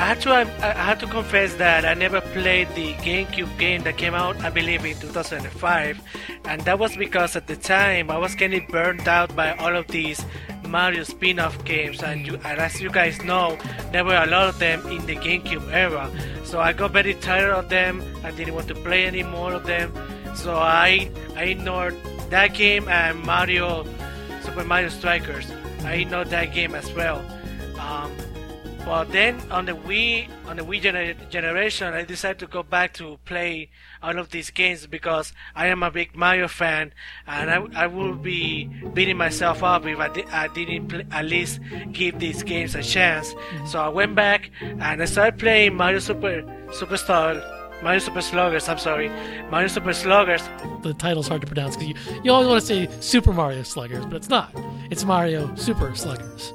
[0.00, 3.98] I had to I had to confess that I never played the GameCube game that
[3.98, 6.00] came out, I believe, in 2005.
[6.46, 9.88] and that was because at the time I was getting burned out by all of
[9.88, 10.24] these
[10.66, 13.58] Mario spin-off games, and, you, and as you guys know,
[13.92, 16.10] there were a lot of them in the GameCube era.
[16.44, 18.02] So I got very tired of them.
[18.24, 19.92] I didn't want to play any more of them.
[20.34, 21.94] So I I ignored
[22.30, 23.84] that game and Mario
[24.40, 25.52] Super Mario Strikers.
[25.84, 27.20] I ignored that game as well.
[27.78, 28.16] Um,
[28.90, 32.92] but then on the Wii, on the Wii gener- generation, I decided to go back
[32.94, 33.70] to play
[34.02, 36.92] all of these games because I am a big Mario fan,
[37.24, 41.24] and I, I would be beating myself up if I, di- I didn't pl- at
[41.24, 41.60] least
[41.92, 43.32] give these games a chance.
[43.32, 43.66] Mm-hmm.
[43.66, 47.40] So I went back and I started playing Mario Super Superstar.
[47.84, 49.08] Mario Super Sluggers, I'm sorry.
[49.52, 50.42] Mario Super Sluggers.
[50.82, 54.04] The title's hard to pronounce because you, you always want to say Super Mario Sluggers,
[54.06, 54.52] but it's not.
[54.90, 56.52] It's Mario Super Sluggers.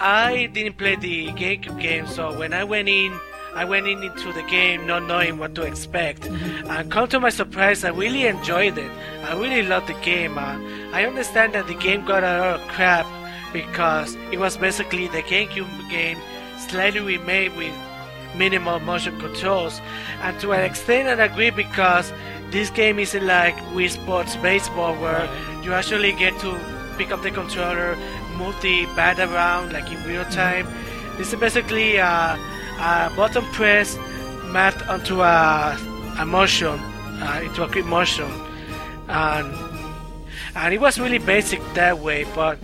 [0.00, 3.18] I didn't play the GameCube game, so when I went in,
[3.54, 6.26] I went in into the game not knowing what to expect.
[6.26, 8.90] And come to my surprise, I really enjoyed it.
[9.24, 10.38] I really loved the game.
[10.38, 10.56] Uh,
[10.92, 13.06] I understand that the game got a lot of crap
[13.52, 16.18] because it was basically the GameCube game
[16.58, 17.74] slightly remade with
[18.36, 19.80] minimal motion controls.
[20.22, 22.12] And to an extent, I agree because
[22.50, 25.28] this game isn't like Wii Sports Baseball where
[25.64, 26.56] you actually get to
[26.98, 27.96] pick up the controller,
[28.60, 30.66] the bat around like in real time.
[31.16, 32.38] This is basically a,
[32.78, 33.96] a button press
[34.46, 35.76] mapped onto a,
[36.18, 36.78] a motion,
[37.20, 38.30] uh, into a quick motion.
[39.08, 39.52] And,
[40.54, 42.58] and it was really basic that way, but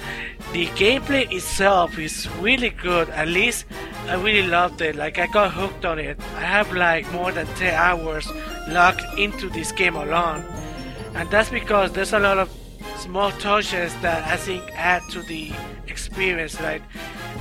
[0.52, 3.10] the gameplay itself is really good.
[3.10, 3.66] At least
[4.06, 4.96] I really loved it.
[4.96, 6.18] Like I got hooked on it.
[6.36, 8.28] I have like more than 10 hours
[8.68, 10.44] locked into this game alone.
[11.14, 12.50] And that's because there's a lot of
[13.04, 15.52] small touches that I think add to the
[15.88, 16.58] experience.
[16.60, 16.82] Like,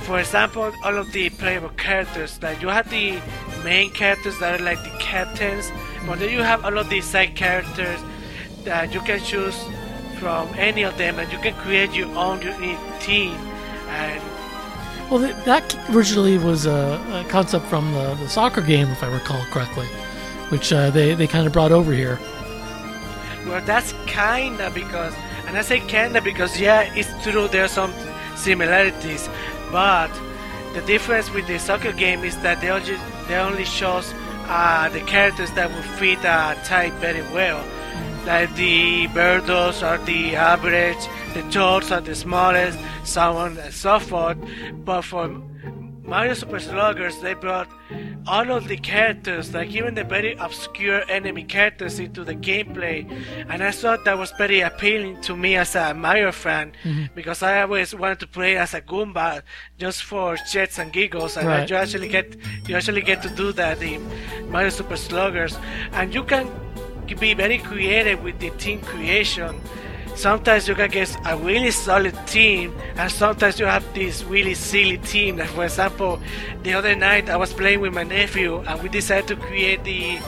[0.00, 2.38] for example, all of the playable characters.
[2.42, 3.18] Like, you have the
[3.64, 5.72] main characters that are like the captains,
[6.06, 7.98] but then you have all of these side characters
[8.64, 9.58] that you can choose
[10.18, 13.32] from any of them, and you can create your own unique team.
[13.88, 14.22] And
[15.10, 19.42] Well, that originally was a, a concept from the, the soccer game, if I recall
[19.50, 19.86] correctly,
[20.50, 22.18] which uh, they, they kind of brought over here.
[23.46, 25.14] Well, that's kinda because,
[25.46, 27.92] and I say kinda because, yeah, it's true, there are some
[28.36, 29.28] similarities,
[29.70, 30.10] but
[30.74, 32.96] the difference with the soccer game is that they only,
[33.28, 34.12] they only shows
[34.48, 37.64] uh, the characters that will fit a type very well.
[38.26, 40.96] Like the Birdos or the average,
[41.34, 44.38] the Toads are the smallest, so on and so forth.
[44.84, 45.28] But for
[46.02, 47.68] Mario Super Sluggers, they brought
[48.26, 53.10] all of the characters, like even the very obscure enemy characters, into the gameplay,
[53.48, 57.14] and I thought that was very appealing to me as a Mario fan mm-hmm.
[57.14, 59.42] because I always wanted to play as a Goomba
[59.78, 61.68] just for shits and giggles, and Right.
[61.68, 64.00] you actually get you actually get to do that in
[64.50, 65.56] Mario Super Sluggers,
[65.92, 66.48] and you can
[67.20, 69.60] be very creative with the team creation
[70.14, 74.98] sometimes you can get a really solid team and sometimes you have this really silly
[74.98, 76.20] team like for example
[76.62, 80.18] the other night i was playing with my nephew and we decided to create the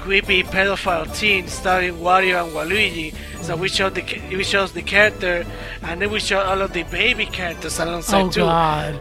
[0.00, 4.02] creepy pedophile team starring wario and waluigi so we showed the
[4.36, 5.44] we showed the character
[5.82, 9.00] and then we showed all of the baby characters alongside Oh, too God.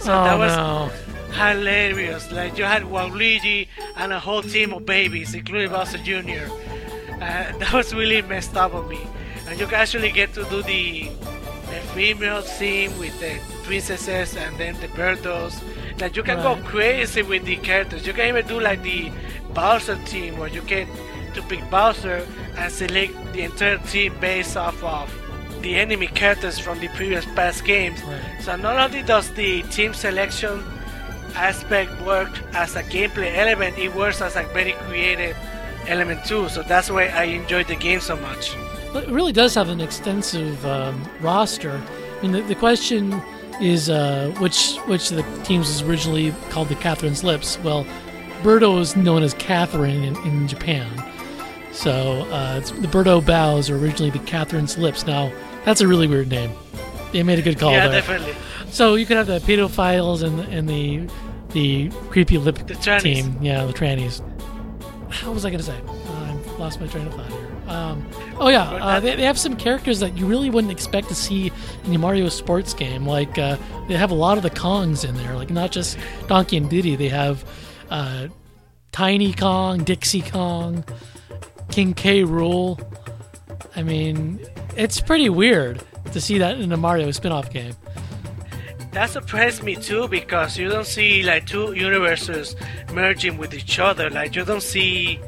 [0.00, 0.90] So oh, that was- no.
[1.32, 2.30] hilarious.
[2.30, 6.46] Like you had Waluigi and a whole team of babies, including Bowser Jr.
[7.14, 7.18] Uh,
[7.58, 9.00] that was really messed up on me.
[9.46, 11.10] And you can actually get to do the,
[11.70, 15.62] the female team with the princesses and then the birdos.
[16.00, 18.06] Like you can go crazy with the characters.
[18.06, 19.10] You can even do like the
[19.52, 20.88] Bowser team where you get
[21.34, 22.26] to pick Bowser
[22.56, 25.12] and select the entire team based off of
[25.62, 28.02] the enemy characters from the previous past games.
[28.02, 28.20] Right.
[28.40, 30.62] So not only does the team selection
[31.34, 35.36] aspect work as a gameplay element, it works as a very creative
[35.86, 36.48] element too.
[36.48, 38.54] So that's why I enjoyed the game so much.
[38.94, 41.82] It really does have an extensive um, roster.
[42.18, 43.20] I mean, the, the question
[43.60, 47.58] is uh, which which of the teams was originally called the Catherine's Lips.
[47.60, 47.86] Well,
[48.42, 50.88] Birdo is known as Catherine in, in Japan.
[51.72, 55.06] So uh, it's, the Birdo Bows are originally the Catherine's Lips.
[55.06, 55.32] Now,
[55.64, 56.52] that's a really weird name.
[57.12, 58.00] They made a good call yeah, there.
[58.00, 58.34] definitely.
[58.70, 61.08] So you could have the pedophiles and the, and the
[61.50, 63.38] the creepy lip The team.
[63.40, 64.22] Yeah, the trannies.
[65.10, 65.80] How was I going to say?
[65.86, 67.43] Uh, I lost my train of thought here.
[67.66, 68.06] Um,
[68.38, 71.50] oh yeah, uh, they, they have some characters that you really wouldn't expect to see
[71.84, 73.06] in a Mario sports game.
[73.06, 73.56] Like uh,
[73.88, 75.34] they have a lot of the Kongs in there.
[75.34, 76.96] Like not just Donkey and Diddy.
[76.96, 77.44] They have
[77.90, 78.28] uh,
[78.92, 80.84] Tiny Kong, Dixie Kong,
[81.70, 82.22] King K.
[82.22, 82.80] Rool.
[83.76, 84.40] I mean,
[84.76, 87.74] it's pretty weird to see that in a Mario spin-off game.
[88.92, 92.54] That surprised me too because you don't see like two universes
[92.92, 94.08] merging with each other.
[94.08, 95.18] Like you don't see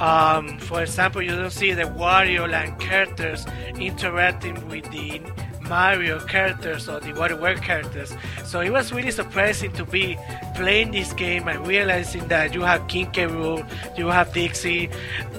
[0.00, 3.46] Um, for example, you don't see the Wario Land characters
[3.78, 5.20] interacting with the
[5.68, 8.14] Mario characters or the WarioWare characters.
[8.44, 10.16] So it was really surprising to be
[10.54, 13.26] playing this game and realizing that you have King K.
[13.26, 13.66] Rool,
[13.98, 14.88] you have Dixie,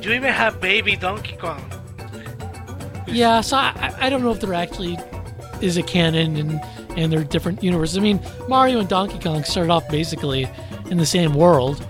[0.02, 1.64] you even have Baby Donkey Kong.
[3.08, 4.98] Yeah, so I, I don't know if there actually
[5.62, 6.62] is a canon and
[6.98, 7.98] and they're different universes.
[7.98, 10.50] I mean, Mario and Donkey Kong started off basically
[10.90, 11.86] in the same world,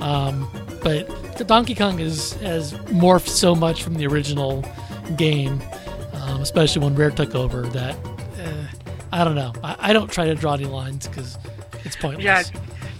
[0.00, 0.48] um,
[0.82, 1.08] but
[1.38, 2.72] the Donkey Kong is has
[3.02, 4.64] morphed so much from the original
[5.16, 5.60] game,
[6.14, 7.62] um, especially when Rare took over.
[7.62, 7.96] That
[8.38, 8.66] uh,
[9.12, 9.52] I don't know.
[9.62, 11.36] I, I, don't try to draw any lines because
[11.84, 12.24] it's pointless.
[12.24, 12.42] Yeah,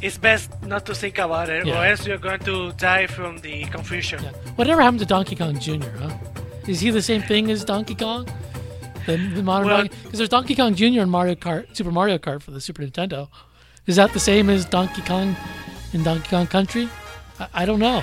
[0.03, 1.81] it's best not to think about it, Yeah.
[1.81, 4.23] or else you're going to die from the confusion.
[4.23, 4.31] Yeah.
[4.57, 6.11] Whatever happened to Donkey Kong Jr., huh?
[6.67, 8.27] Is he the same thing as Donkey Kong?
[9.07, 11.01] The, the modern Well- Because there's Donkey Kong Jr.
[11.01, 13.29] in Mario Kart, Super Mario Kart for the Super Nintendo.
[13.87, 15.37] Is that the same as Donkey Kong
[15.93, 16.89] in Donkey Kong Country?
[17.39, 18.03] I, I don't know.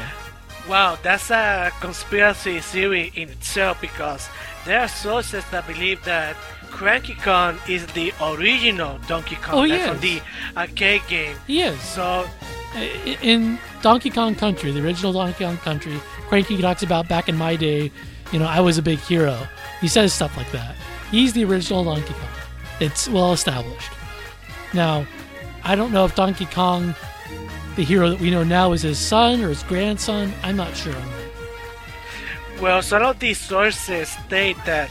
[0.69, 4.29] Wow, that's a conspiracy theory in itself because
[4.65, 6.35] there are sources that believe that
[6.69, 10.21] Cranky Kong is the original Donkey Kong Oh, like from the
[10.55, 11.35] arcade game.
[11.47, 11.79] He is.
[11.81, 12.25] So
[13.21, 15.99] In Donkey Kong Country, the original Donkey Kong Country,
[16.29, 17.91] Cranky talks about back in my day,
[18.31, 19.37] you know, I was a big hero.
[19.81, 20.75] He says stuff like that.
[21.09, 22.29] He's the original Donkey Kong.
[22.79, 23.91] It's well established.
[24.73, 25.05] Now,
[25.63, 26.95] I don't know if Donkey Kong,
[27.75, 30.33] the hero that we know now, is his son or his grandson.
[30.43, 32.61] I'm not sure on that.
[32.61, 34.89] Well, some of these sources state that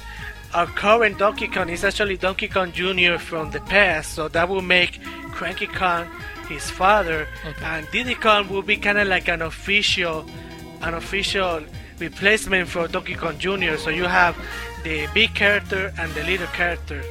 [0.54, 3.16] our current Donkey Kong is actually Donkey Kong Jr.
[3.18, 5.00] from the past, so that will make
[5.30, 6.06] Cranky Kong
[6.48, 7.64] his father, Okay.
[7.64, 10.26] and Diddy Kong will be kind of like an official,
[10.82, 11.62] an official
[12.00, 13.76] replacement for Donkey Kong Jr.
[13.76, 14.36] So you have
[14.82, 17.04] the big character and the little character.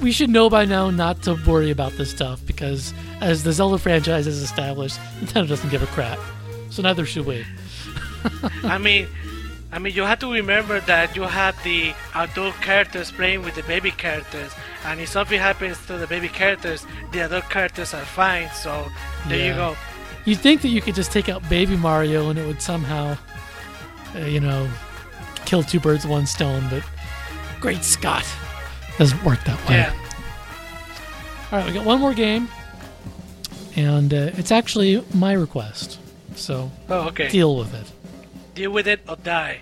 [0.00, 3.78] We should know by now not to worry about this stuff because, as the Zelda
[3.78, 6.18] franchise is established, Nintendo doesn't give a crap.
[6.70, 7.44] So neither should we.
[8.62, 9.08] I mean,
[9.72, 13.62] I mean, you have to remember that you have the adult characters playing with the
[13.64, 14.52] baby characters,
[14.84, 18.48] and if something happens to the baby characters, the adult characters are fine.
[18.54, 18.86] So
[19.28, 19.46] there Yeah.
[19.48, 19.76] you go.
[20.24, 23.16] You'd think that you could just take out Baby Mario and it would somehow,
[24.14, 24.68] uh, you know,
[25.44, 26.82] kill two birds with one stone, but
[27.60, 28.26] great Scott.
[28.98, 29.76] Doesn't work that way.
[29.76, 29.92] Yeah.
[31.52, 32.48] All right, we got one more game,
[33.76, 35.98] and uh, it's actually my request.
[36.34, 37.28] So Oh, okay.
[37.28, 37.90] deal with it.
[38.54, 39.60] Deal with it or die.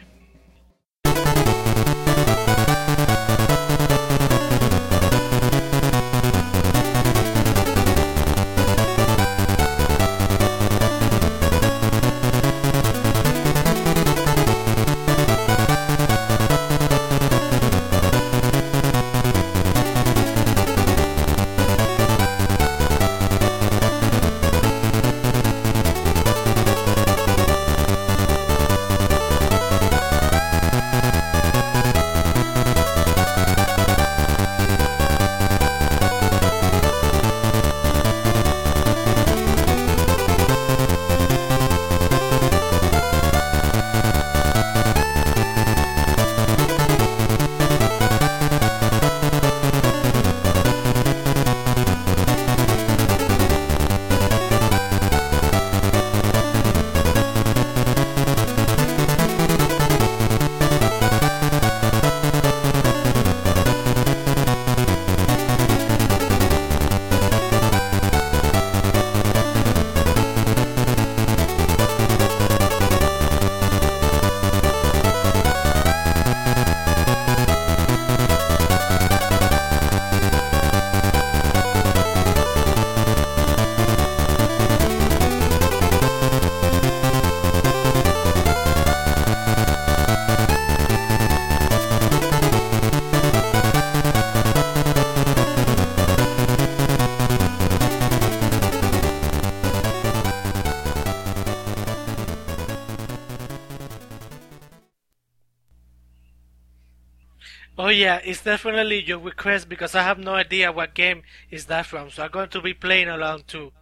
[107.97, 112.11] Yeah, it's definitely your request because I have no idea what game is that from,
[112.11, 113.73] so I'm going to be playing along too.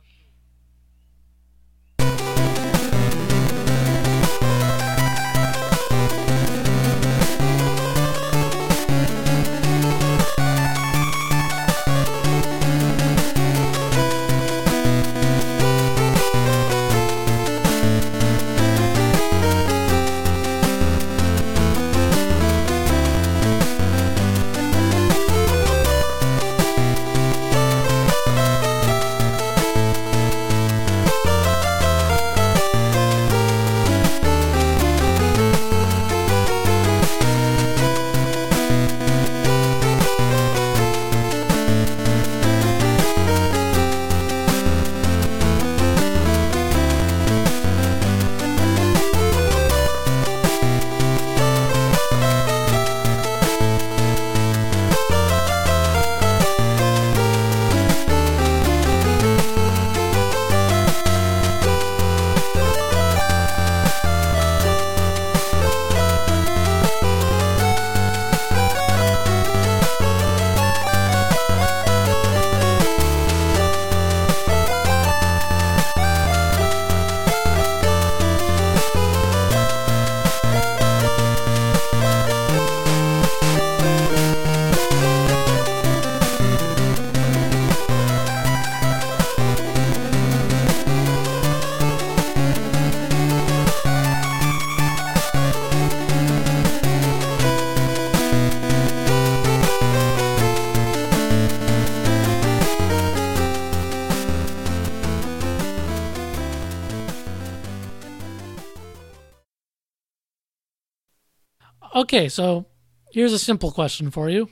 [112.14, 112.66] Okay, so
[113.10, 114.48] here's a simple question for you.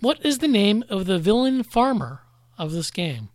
[0.00, 2.20] What is the name of the villain farmer
[2.58, 3.30] of this game?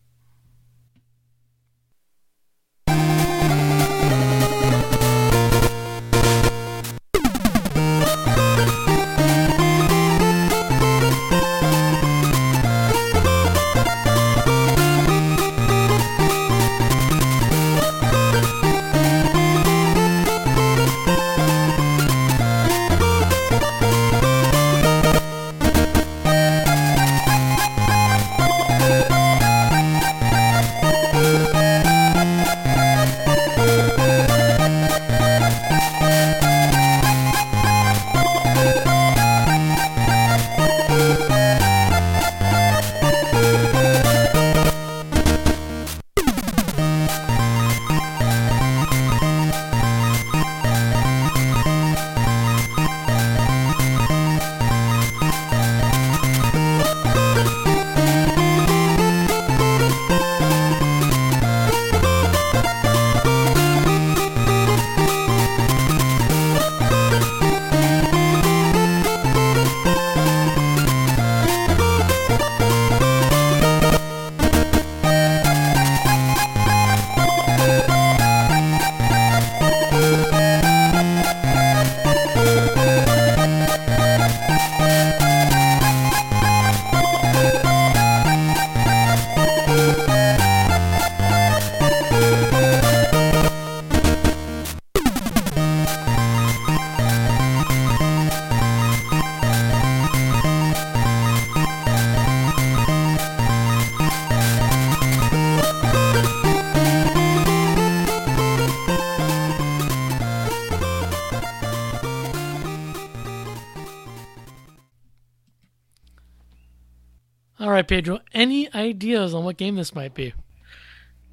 [117.84, 120.34] Right, Pedro, any ideas on what game this might be?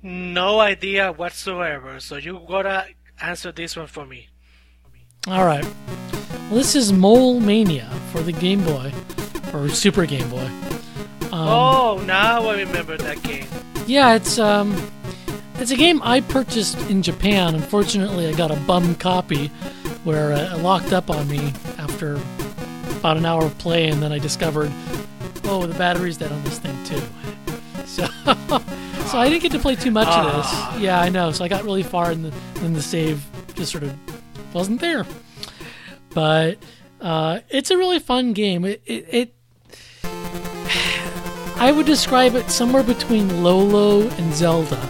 [0.03, 2.01] No idea whatsoever.
[2.01, 2.87] So you gotta
[3.21, 4.29] answer this one for me.
[5.29, 5.65] All right.
[6.49, 8.93] Well, this is Mole Mania for the Game Boy
[9.53, 10.49] or Super Game Boy.
[11.31, 13.47] Um, oh, now I remember that game.
[13.87, 14.75] Yeah, it's um,
[15.57, 17.55] it's a game I purchased in Japan.
[17.55, 19.49] Unfortunately, I got a bum copy
[20.03, 22.15] where uh, it locked up on me after
[22.99, 24.73] about an hour of play, and then I discovered,
[25.51, 27.03] oh, the battery's dead on this thing too.
[27.85, 28.07] So,
[29.07, 30.81] so I didn't get to play too much of this.
[30.83, 31.33] Yeah, I know.
[31.33, 33.23] So I got really far, and the, and the save
[33.57, 33.95] just sort of
[34.55, 35.05] wasn't there.
[36.15, 36.59] But
[37.01, 38.65] uh, it's a really fun game.
[38.65, 39.35] It, it, it
[41.57, 44.81] I would describe it somewhere between Lolo and Zelda.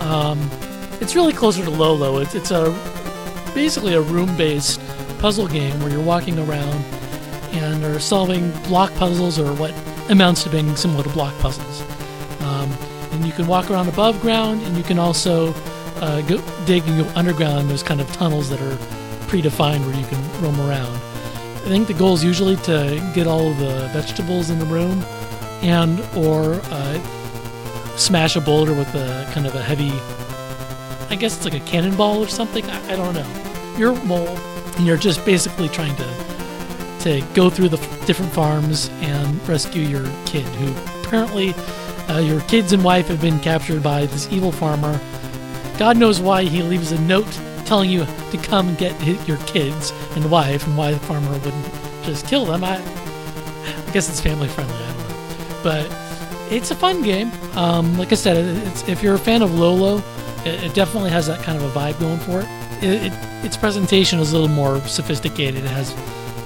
[0.00, 0.48] Um,
[1.00, 2.18] it's really closer to Lolo.
[2.18, 2.70] It's, it's a
[3.52, 4.80] basically a room-based
[5.18, 6.84] puzzle game where you're walking around
[7.52, 9.72] and are solving block puzzles or what
[10.10, 11.82] amounts to being similar to block puzzles.
[12.42, 12.70] Um,
[13.12, 15.54] and you can walk around above ground, and you can also
[15.96, 17.68] uh, go dig and go underground.
[17.68, 18.76] There's kind of tunnels that are
[19.26, 20.94] predefined where you can roam around.
[20.94, 25.02] I think the goal is usually to get all the vegetables in the room,
[25.62, 29.92] and or uh, smash a boulder with a kind of a heavy.
[31.10, 32.64] I guess it's like a cannonball or something.
[32.64, 33.74] I, I don't know.
[33.76, 34.36] You're a mole,
[34.76, 36.27] and you're just basically trying to
[37.08, 41.54] to go through the different farms and rescue your kid, who apparently
[42.08, 45.00] uh, your kids and wife have been captured by this evil farmer.
[45.78, 47.30] God knows why he leaves a note
[47.64, 51.64] telling you to come get hi your kids and wife, and why the farmer wouldn't
[52.04, 52.62] just kill them.
[52.62, 54.74] I, I guess it's family friendly.
[54.74, 57.30] I don't know, but it's a fun game.
[57.54, 58.36] Um, like I said,
[58.86, 59.98] if you're a fan of Lolo,
[60.44, 62.48] it, it, definitely has that kind of a vibe going for it.
[62.82, 63.12] It, it.
[63.44, 65.64] Its presentation is a little more sophisticated.
[65.64, 65.94] It has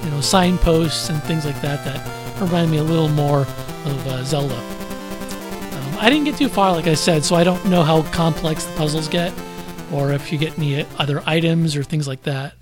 [0.03, 4.23] you know signposts and things like that that remind me a little more of uh,
[4.23, 4.55] Zelda.
[4.55, 8.65] Um, I didn't get too far, like I said, so I don't know how complex
[8.65, 9.33] the puzzles get,
[9.91, 12.55] or if you get any other items or things like that.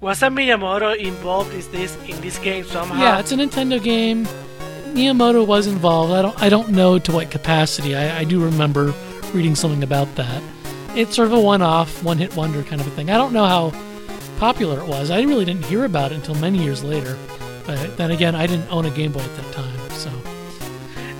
[0.00, 3.00] Was a Miyamoto involved in this in this game somehow?
[3.00, 4.26] Yeah, it's a Nintendo game.
[4.92, 6.12] Miyamoto was involved.
[6.12, 7.96] I don't I don't know to what capacity.
[7.96, 8.94] I, I do remember
[9.32, 10.42] reading something about that.
[10.94, 13.10] It's sort of a one-off, one-hit wonder kind of a thing.
[13.10, 13.72] I don't know how
[14.36, 15.10] popular it was.
[15.10, 17.16] I really didn't hear about it until many years later.
[17.66, 20.10] But then again, I didn't own a Game Boy at that time, so.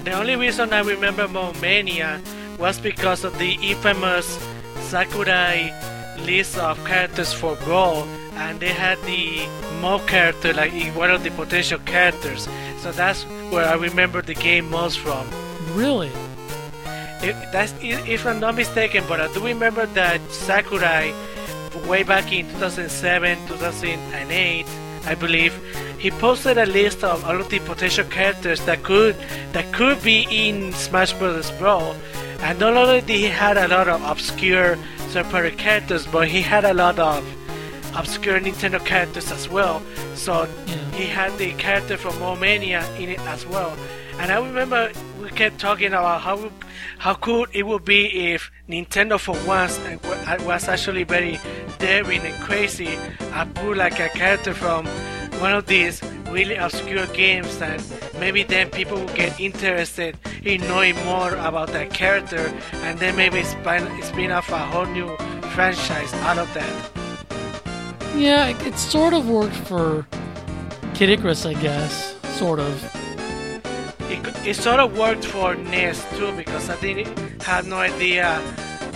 [0.04, 2.20] The only reason I remember Mole Mania
[2.58, 4.38] was because of the infamous
[4.80, 5.72] Sakurai
[6.20, 9.46] list of characters for Brawl, and they had the
[9.80, 12.48] Mo character like in one of the potential characters.
[12.78, 15.26] So that's where I remember the game most from.
[15.72, 16.12] Really?
[17.22, 21.12] If, that's if I'm not mistaken, but I do remember that Sakurai
[21.88, 24.66] way back in 2007, 2008,
[25.06, 25.54] I believe,
[25.98, 29.16] he posted a list of all of the potential characters that could
[29.52, 31.50] that could be in Smash Bros.
[31.52, 31.94] Brawl.
[32.40, 34.76] And not only did he had a lot of obscure
[35.12, 37.24] third-party characters, but he had a lot of
[37.96, 39.80] obscure Nintendo characters as well.
[40.14, 40.74] So Yeah.
[40.92, 43.72] he had the character from Mania in it as well.
[44.18, 44.90] And I remember
[45.20, 46.50] we kept talking about how
[46.98, 51.38] how cool it would be if Nintendo for once wa- was actually very
[51.78, 52.98] daring and crazy
[53.32, 54.86] and put like a character from
[55.40, 57.82] one of these really obscure games and
[58.18, 62.52] maybe then people will get interested in knowing more about that character
[62.84, 65.14] and then maybe spin, spin off a whole new
[65.54, 66.90] franchise out of that.
[68.16, 70.06] Yeah, it, it sort of worked for
[70.94, 72.16] Kid Icarus, I guess.
[72.38, 72.95] Sort of.
[74.08, 78.38] It, it sort of worked for Ness too because I didn't have no idea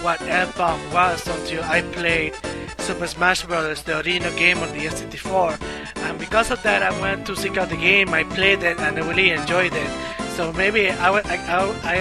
[0.02, 2.34] what EarthBound was until I played
[2.78, 3.82] Super Smash Bros.
[3.82, 5.60] the original game on the N64
[6.04, 8.08] and because of that I went to seek out the game.
[8.10, 9.90] I played it and I really enjoyed it.
[10.36, 11.36] So maybe I, I,
[11.84, 11.96] I,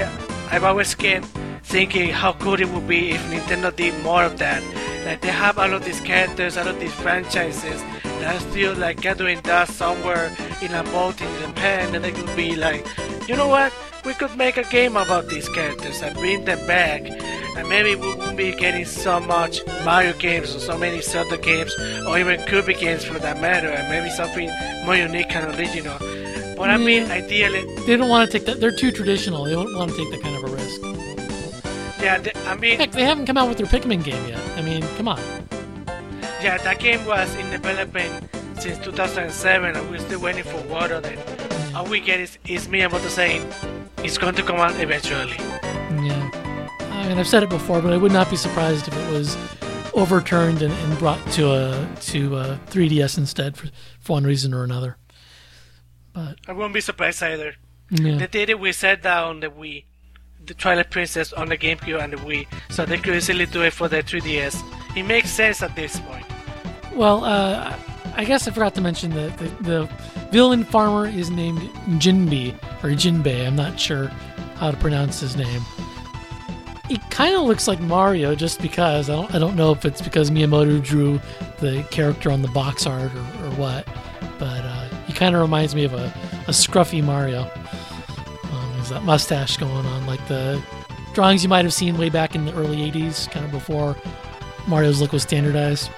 [0.52, 1.26] I've always kept
[1.64, 4.64] thinking how cool it would be if Nintendo did more of that
[5.10, 7.82] like they have all of these characters all of these franchises
[8.20, 10.28] that are still like gathering dust somewhere
[10.62, 12.86] in a vault in Japan and they could be like
[13.28, 13.74] you know what
[14.06, 17.02] we could make a game about these characters and bring them back
[17.58, 21.74] and maybe we won't be getting so much Mario games or so many Zelda games
[22.06, 24.48] or even Kirby games for that matter and maybe something
[24.86, 25.98] more unique and original
[26.56, 28.60] but I mean ideally They don't want to take that.
[28.60, 29.46] They're too traditional.
[29.46, 30.89] They don't want to take that kind of a risk.
[32.02, 34.40] Yeah I mean Heck, they haven't come out with their Pikmin game yet.
[34.58, 35.20] I mean, come on.
[36.42, 41.04] Yeah, that game was in development since 2007, and we're still waiting for word on
[41.06, 41.20] it.
[41.76, 43.46] All we get is, is Miyamoto saying
[44.00, 45.34] it's going to come out eventually.
[45.38, 46.30] Yeah.
[46.80, 49.38] I mean, I've said it before, but I would not be surprised if it was
[49.94, 53.68] overturned and, and brought to a to a 3DS instead for,
[54.00, 54.98] for one reason or another.
[56.14, 57.56] But I won't be surprised either.
[57.90, 58.18] yeah.
[58.18, 59.86] They did it with Zelda on the Wii,
[60.46, 63.74] the Twilight Princess on the GameCube and the Wii, so they could easily do it
[63.74, 64.64] for the 3DS.
[64.96, 66.26] It makes sense at this point.
[66.94, 67.76] Well, uh,
[68.16, 69.90] I guess I forgot to mention that the, the
[70.32, 71.62] villain farmer is named
[72.02, 72.54] Jinbei
[72.84, 73.46] or Jinbei.
[73.46, 74.08] I'm not sure
[74.56, 75.62] how to pronounce his name.
[76.88, 80.02] He kind of looks like Mario just because I don't, I don't know if it's
[80.02, 81.22] because Miyamoto drew
[81.60, 83.88] the character on the box art or, or what,
[84.40, 86.06] but uh, he kind of reminds me of a,
[86.48, 87.50] a scruffy Mario.
[88.90, 90.62] That mustache going on, like the
[91.14, 93.96] drawings you might have seen way back in the early 80s, kind of before
[94.68, 95.90] Mario's look was standardized.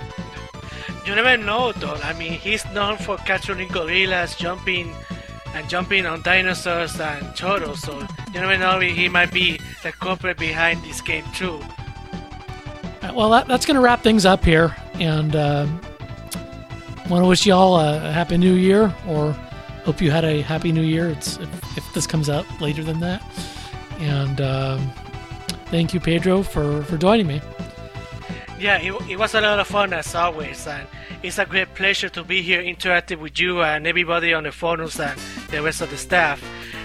[1.06, 1.96] You never know, though.
[1.96, 4.94] I mean, he's known for capturing gorillas, jumping
[5.54, 7.82] and jumping on dinosaurs and turtles.
[7.82, 8.00] So
[8.34, 11.60] you never know he might be the culprit behind this game too.
[13.02, 14.76] Right, well, that, that's going to wrap things up here.
[14.96, 15.68] And uh,
[17.10, 19.36] want to wish you all a, a happy new year, or
[19.84, 21.10] hope you had a happy new year.
[21.10, 23.22] It's if, if this comes out later than that.
[24.00, 24.92] And um,
[25.68, 27.42] thank you, Pedro, for, for joining me.
[28.60, 30.88] Yeah, it, it was a lot of fun as always, and
[31.24, 35.00] it's a great pleasure to be here interacting with you and everybody on the forums
[35.00, 36.44] and the rest of the staff.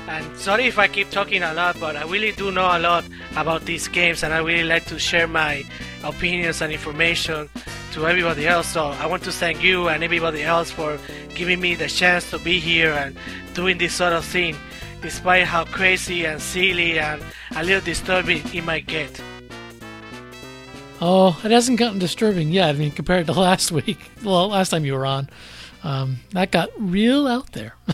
[0.08, 3.04] And sorry if I keep talking a lot, but I really do know a lot
[3.36, 5.64] about these games, and I really like to share my
[6.02, 7.50] opinions and information
[7.96, 8.68] to everybody else.
[8.68, 10.98] So I want to thank you and everybody else for
[11.34, 13.16] giving me the chance to be here and
[13.54, 14.54] doing this sort of thing,
[15.00, 17.22] despite how crazy and silly and
[17.56, 19.20] a little disturbing it might get.
[21.00, 22.74] Oh, it hasn't gotten disturbing yet.
[22.74, 25.30] I mean, compared to last week, well, last time you were on,
[25.82, 27.76] um, that got real out there.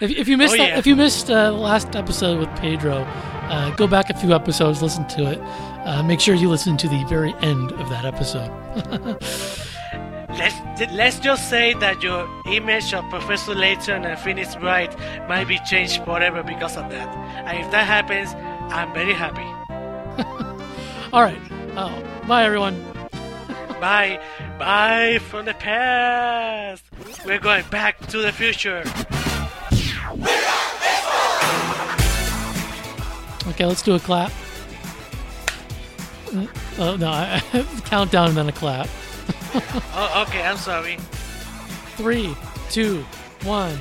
[0.00, 3.04] if, if you missed Oh, that, if you missed uh, last episode with Pedro,
[3.50, 5.38] uh, go back a few episodes, listen to it.
[5.84, 8.50] Uh, make sure you listen to the very end of that episode.
[10.30, 14.96] Let's, let's just say that your image of Professor Layton and Phoenix Wright
[15.28, 17.14] might be changed forever because of that.
[17.44, 18.32] And if that happens,
[18.72, 19.42] I'm very happy.
[21.12, 21.36] All right.
[21.76, 21.92] Oh,
[22.26, 22.80] bye, everyone.
[23.80, 24.20] Bye.
[24.58, 26.84] Bye from the past.
[27.26, 28.84] We're going back to the future.
[33.48, 34.30] Okay, let's do a clap.
[36.78, 37.42] Oh no, I,
[37.84, 38.88] countdown and then a clap.
[39.94, 40.96] Oh, okay, I'm sorry.
[41.96, 42.36] Three,
[42.70, 43.04] two,
[43.42, 43.78] one.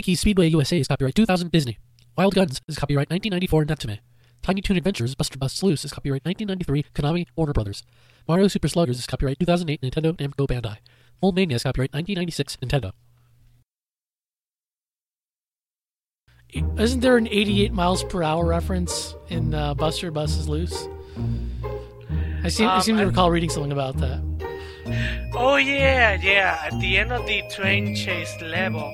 [0.00, 1.76] Mickey Speedway USA is copyright 2000 Disney.
[2.16, 3.98] Wild Guns is copyright 1994 Natsume.
[4.40, 7.82] Tiny Toon Adventures Buster Busts Loose is copyright 1993 Konami Warner Brothers.
[8.26, 10.78] Mario Super Sluggers is copyright 2008 Nintendo Namco Bandai.
[11.20, 12.92] Mole Mania is copyright 1996 Nintendo.
[16.78, 20.88] Isn't there an 88 miles per hour reference in uh, Buster Busts Loose?
[22.42, 24.22] I seem, I Um, seem to I- recall reading something about that.
[25.34, 26.58] Oh yeah, yeah.
[26.72, 28.90] At the end of the train chase level,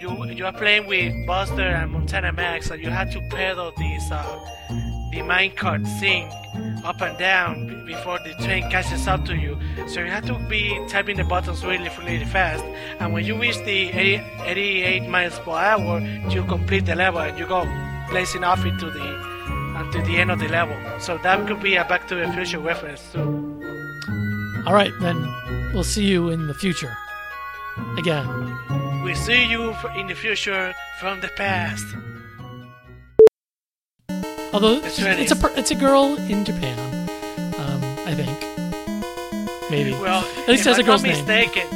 [0.00, 4.10] you you are playing with Buster and Montana Max, and you have to pedal this
[4.10, 4.40] uh,
[5.10, 6.28] the minecart thing
[6.84, 9.58] up and down before the train catches up to you.
[9.88, 12.64] So you have to be tapping the buttons really, really fast.
[12.98, 16.00] And when you reach the 80, 88 miles per hour,
[16.30, 17.64] you complete the level and you go
[18.08, 19.30] blazing off into the
[19.76, 20.76] until the end of the level.
[21.00, 23.46] So that could be a Back to the Future reference too.
[24.66, 25.16] All right, then
[25.72, 26.96] we'll see you in the future.
[27.98, 28.26] Again.
[29.04, 31.86] We see you in the future from the past.
[34.52, 36.76] Although It's it's, a it's a girl in Japan,
[37.58, 38.36] um, I think.
[39.70, 39.92] Maybe.
[39.92, 41.26] Well, At least if has a I'm girl's not name.
[41.26, 41.66] mistaken,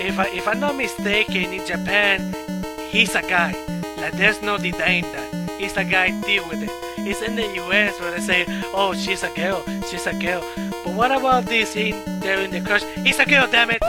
[0.00, 2.34] if I if I'm not mistaken, in Japan,
[2.90, 3.52] he's a guy.
[3.96, 5.28] Like there's no denying that.
[5.58, 6.10] He's a guy.
[6.22, 6.70] Deal with it.
[6.98, 7.98] It's in the U.S.
[8.00, 8.44] where they say,
[8.74, 9.64] "Oh, she's a girl.
[9.88, 10.42] She's a girl."
[10.84, 12.84] But what about this in there in the crush?
[13.06, 13.46] He's a girl.
[13.50, 13.80] Damn it.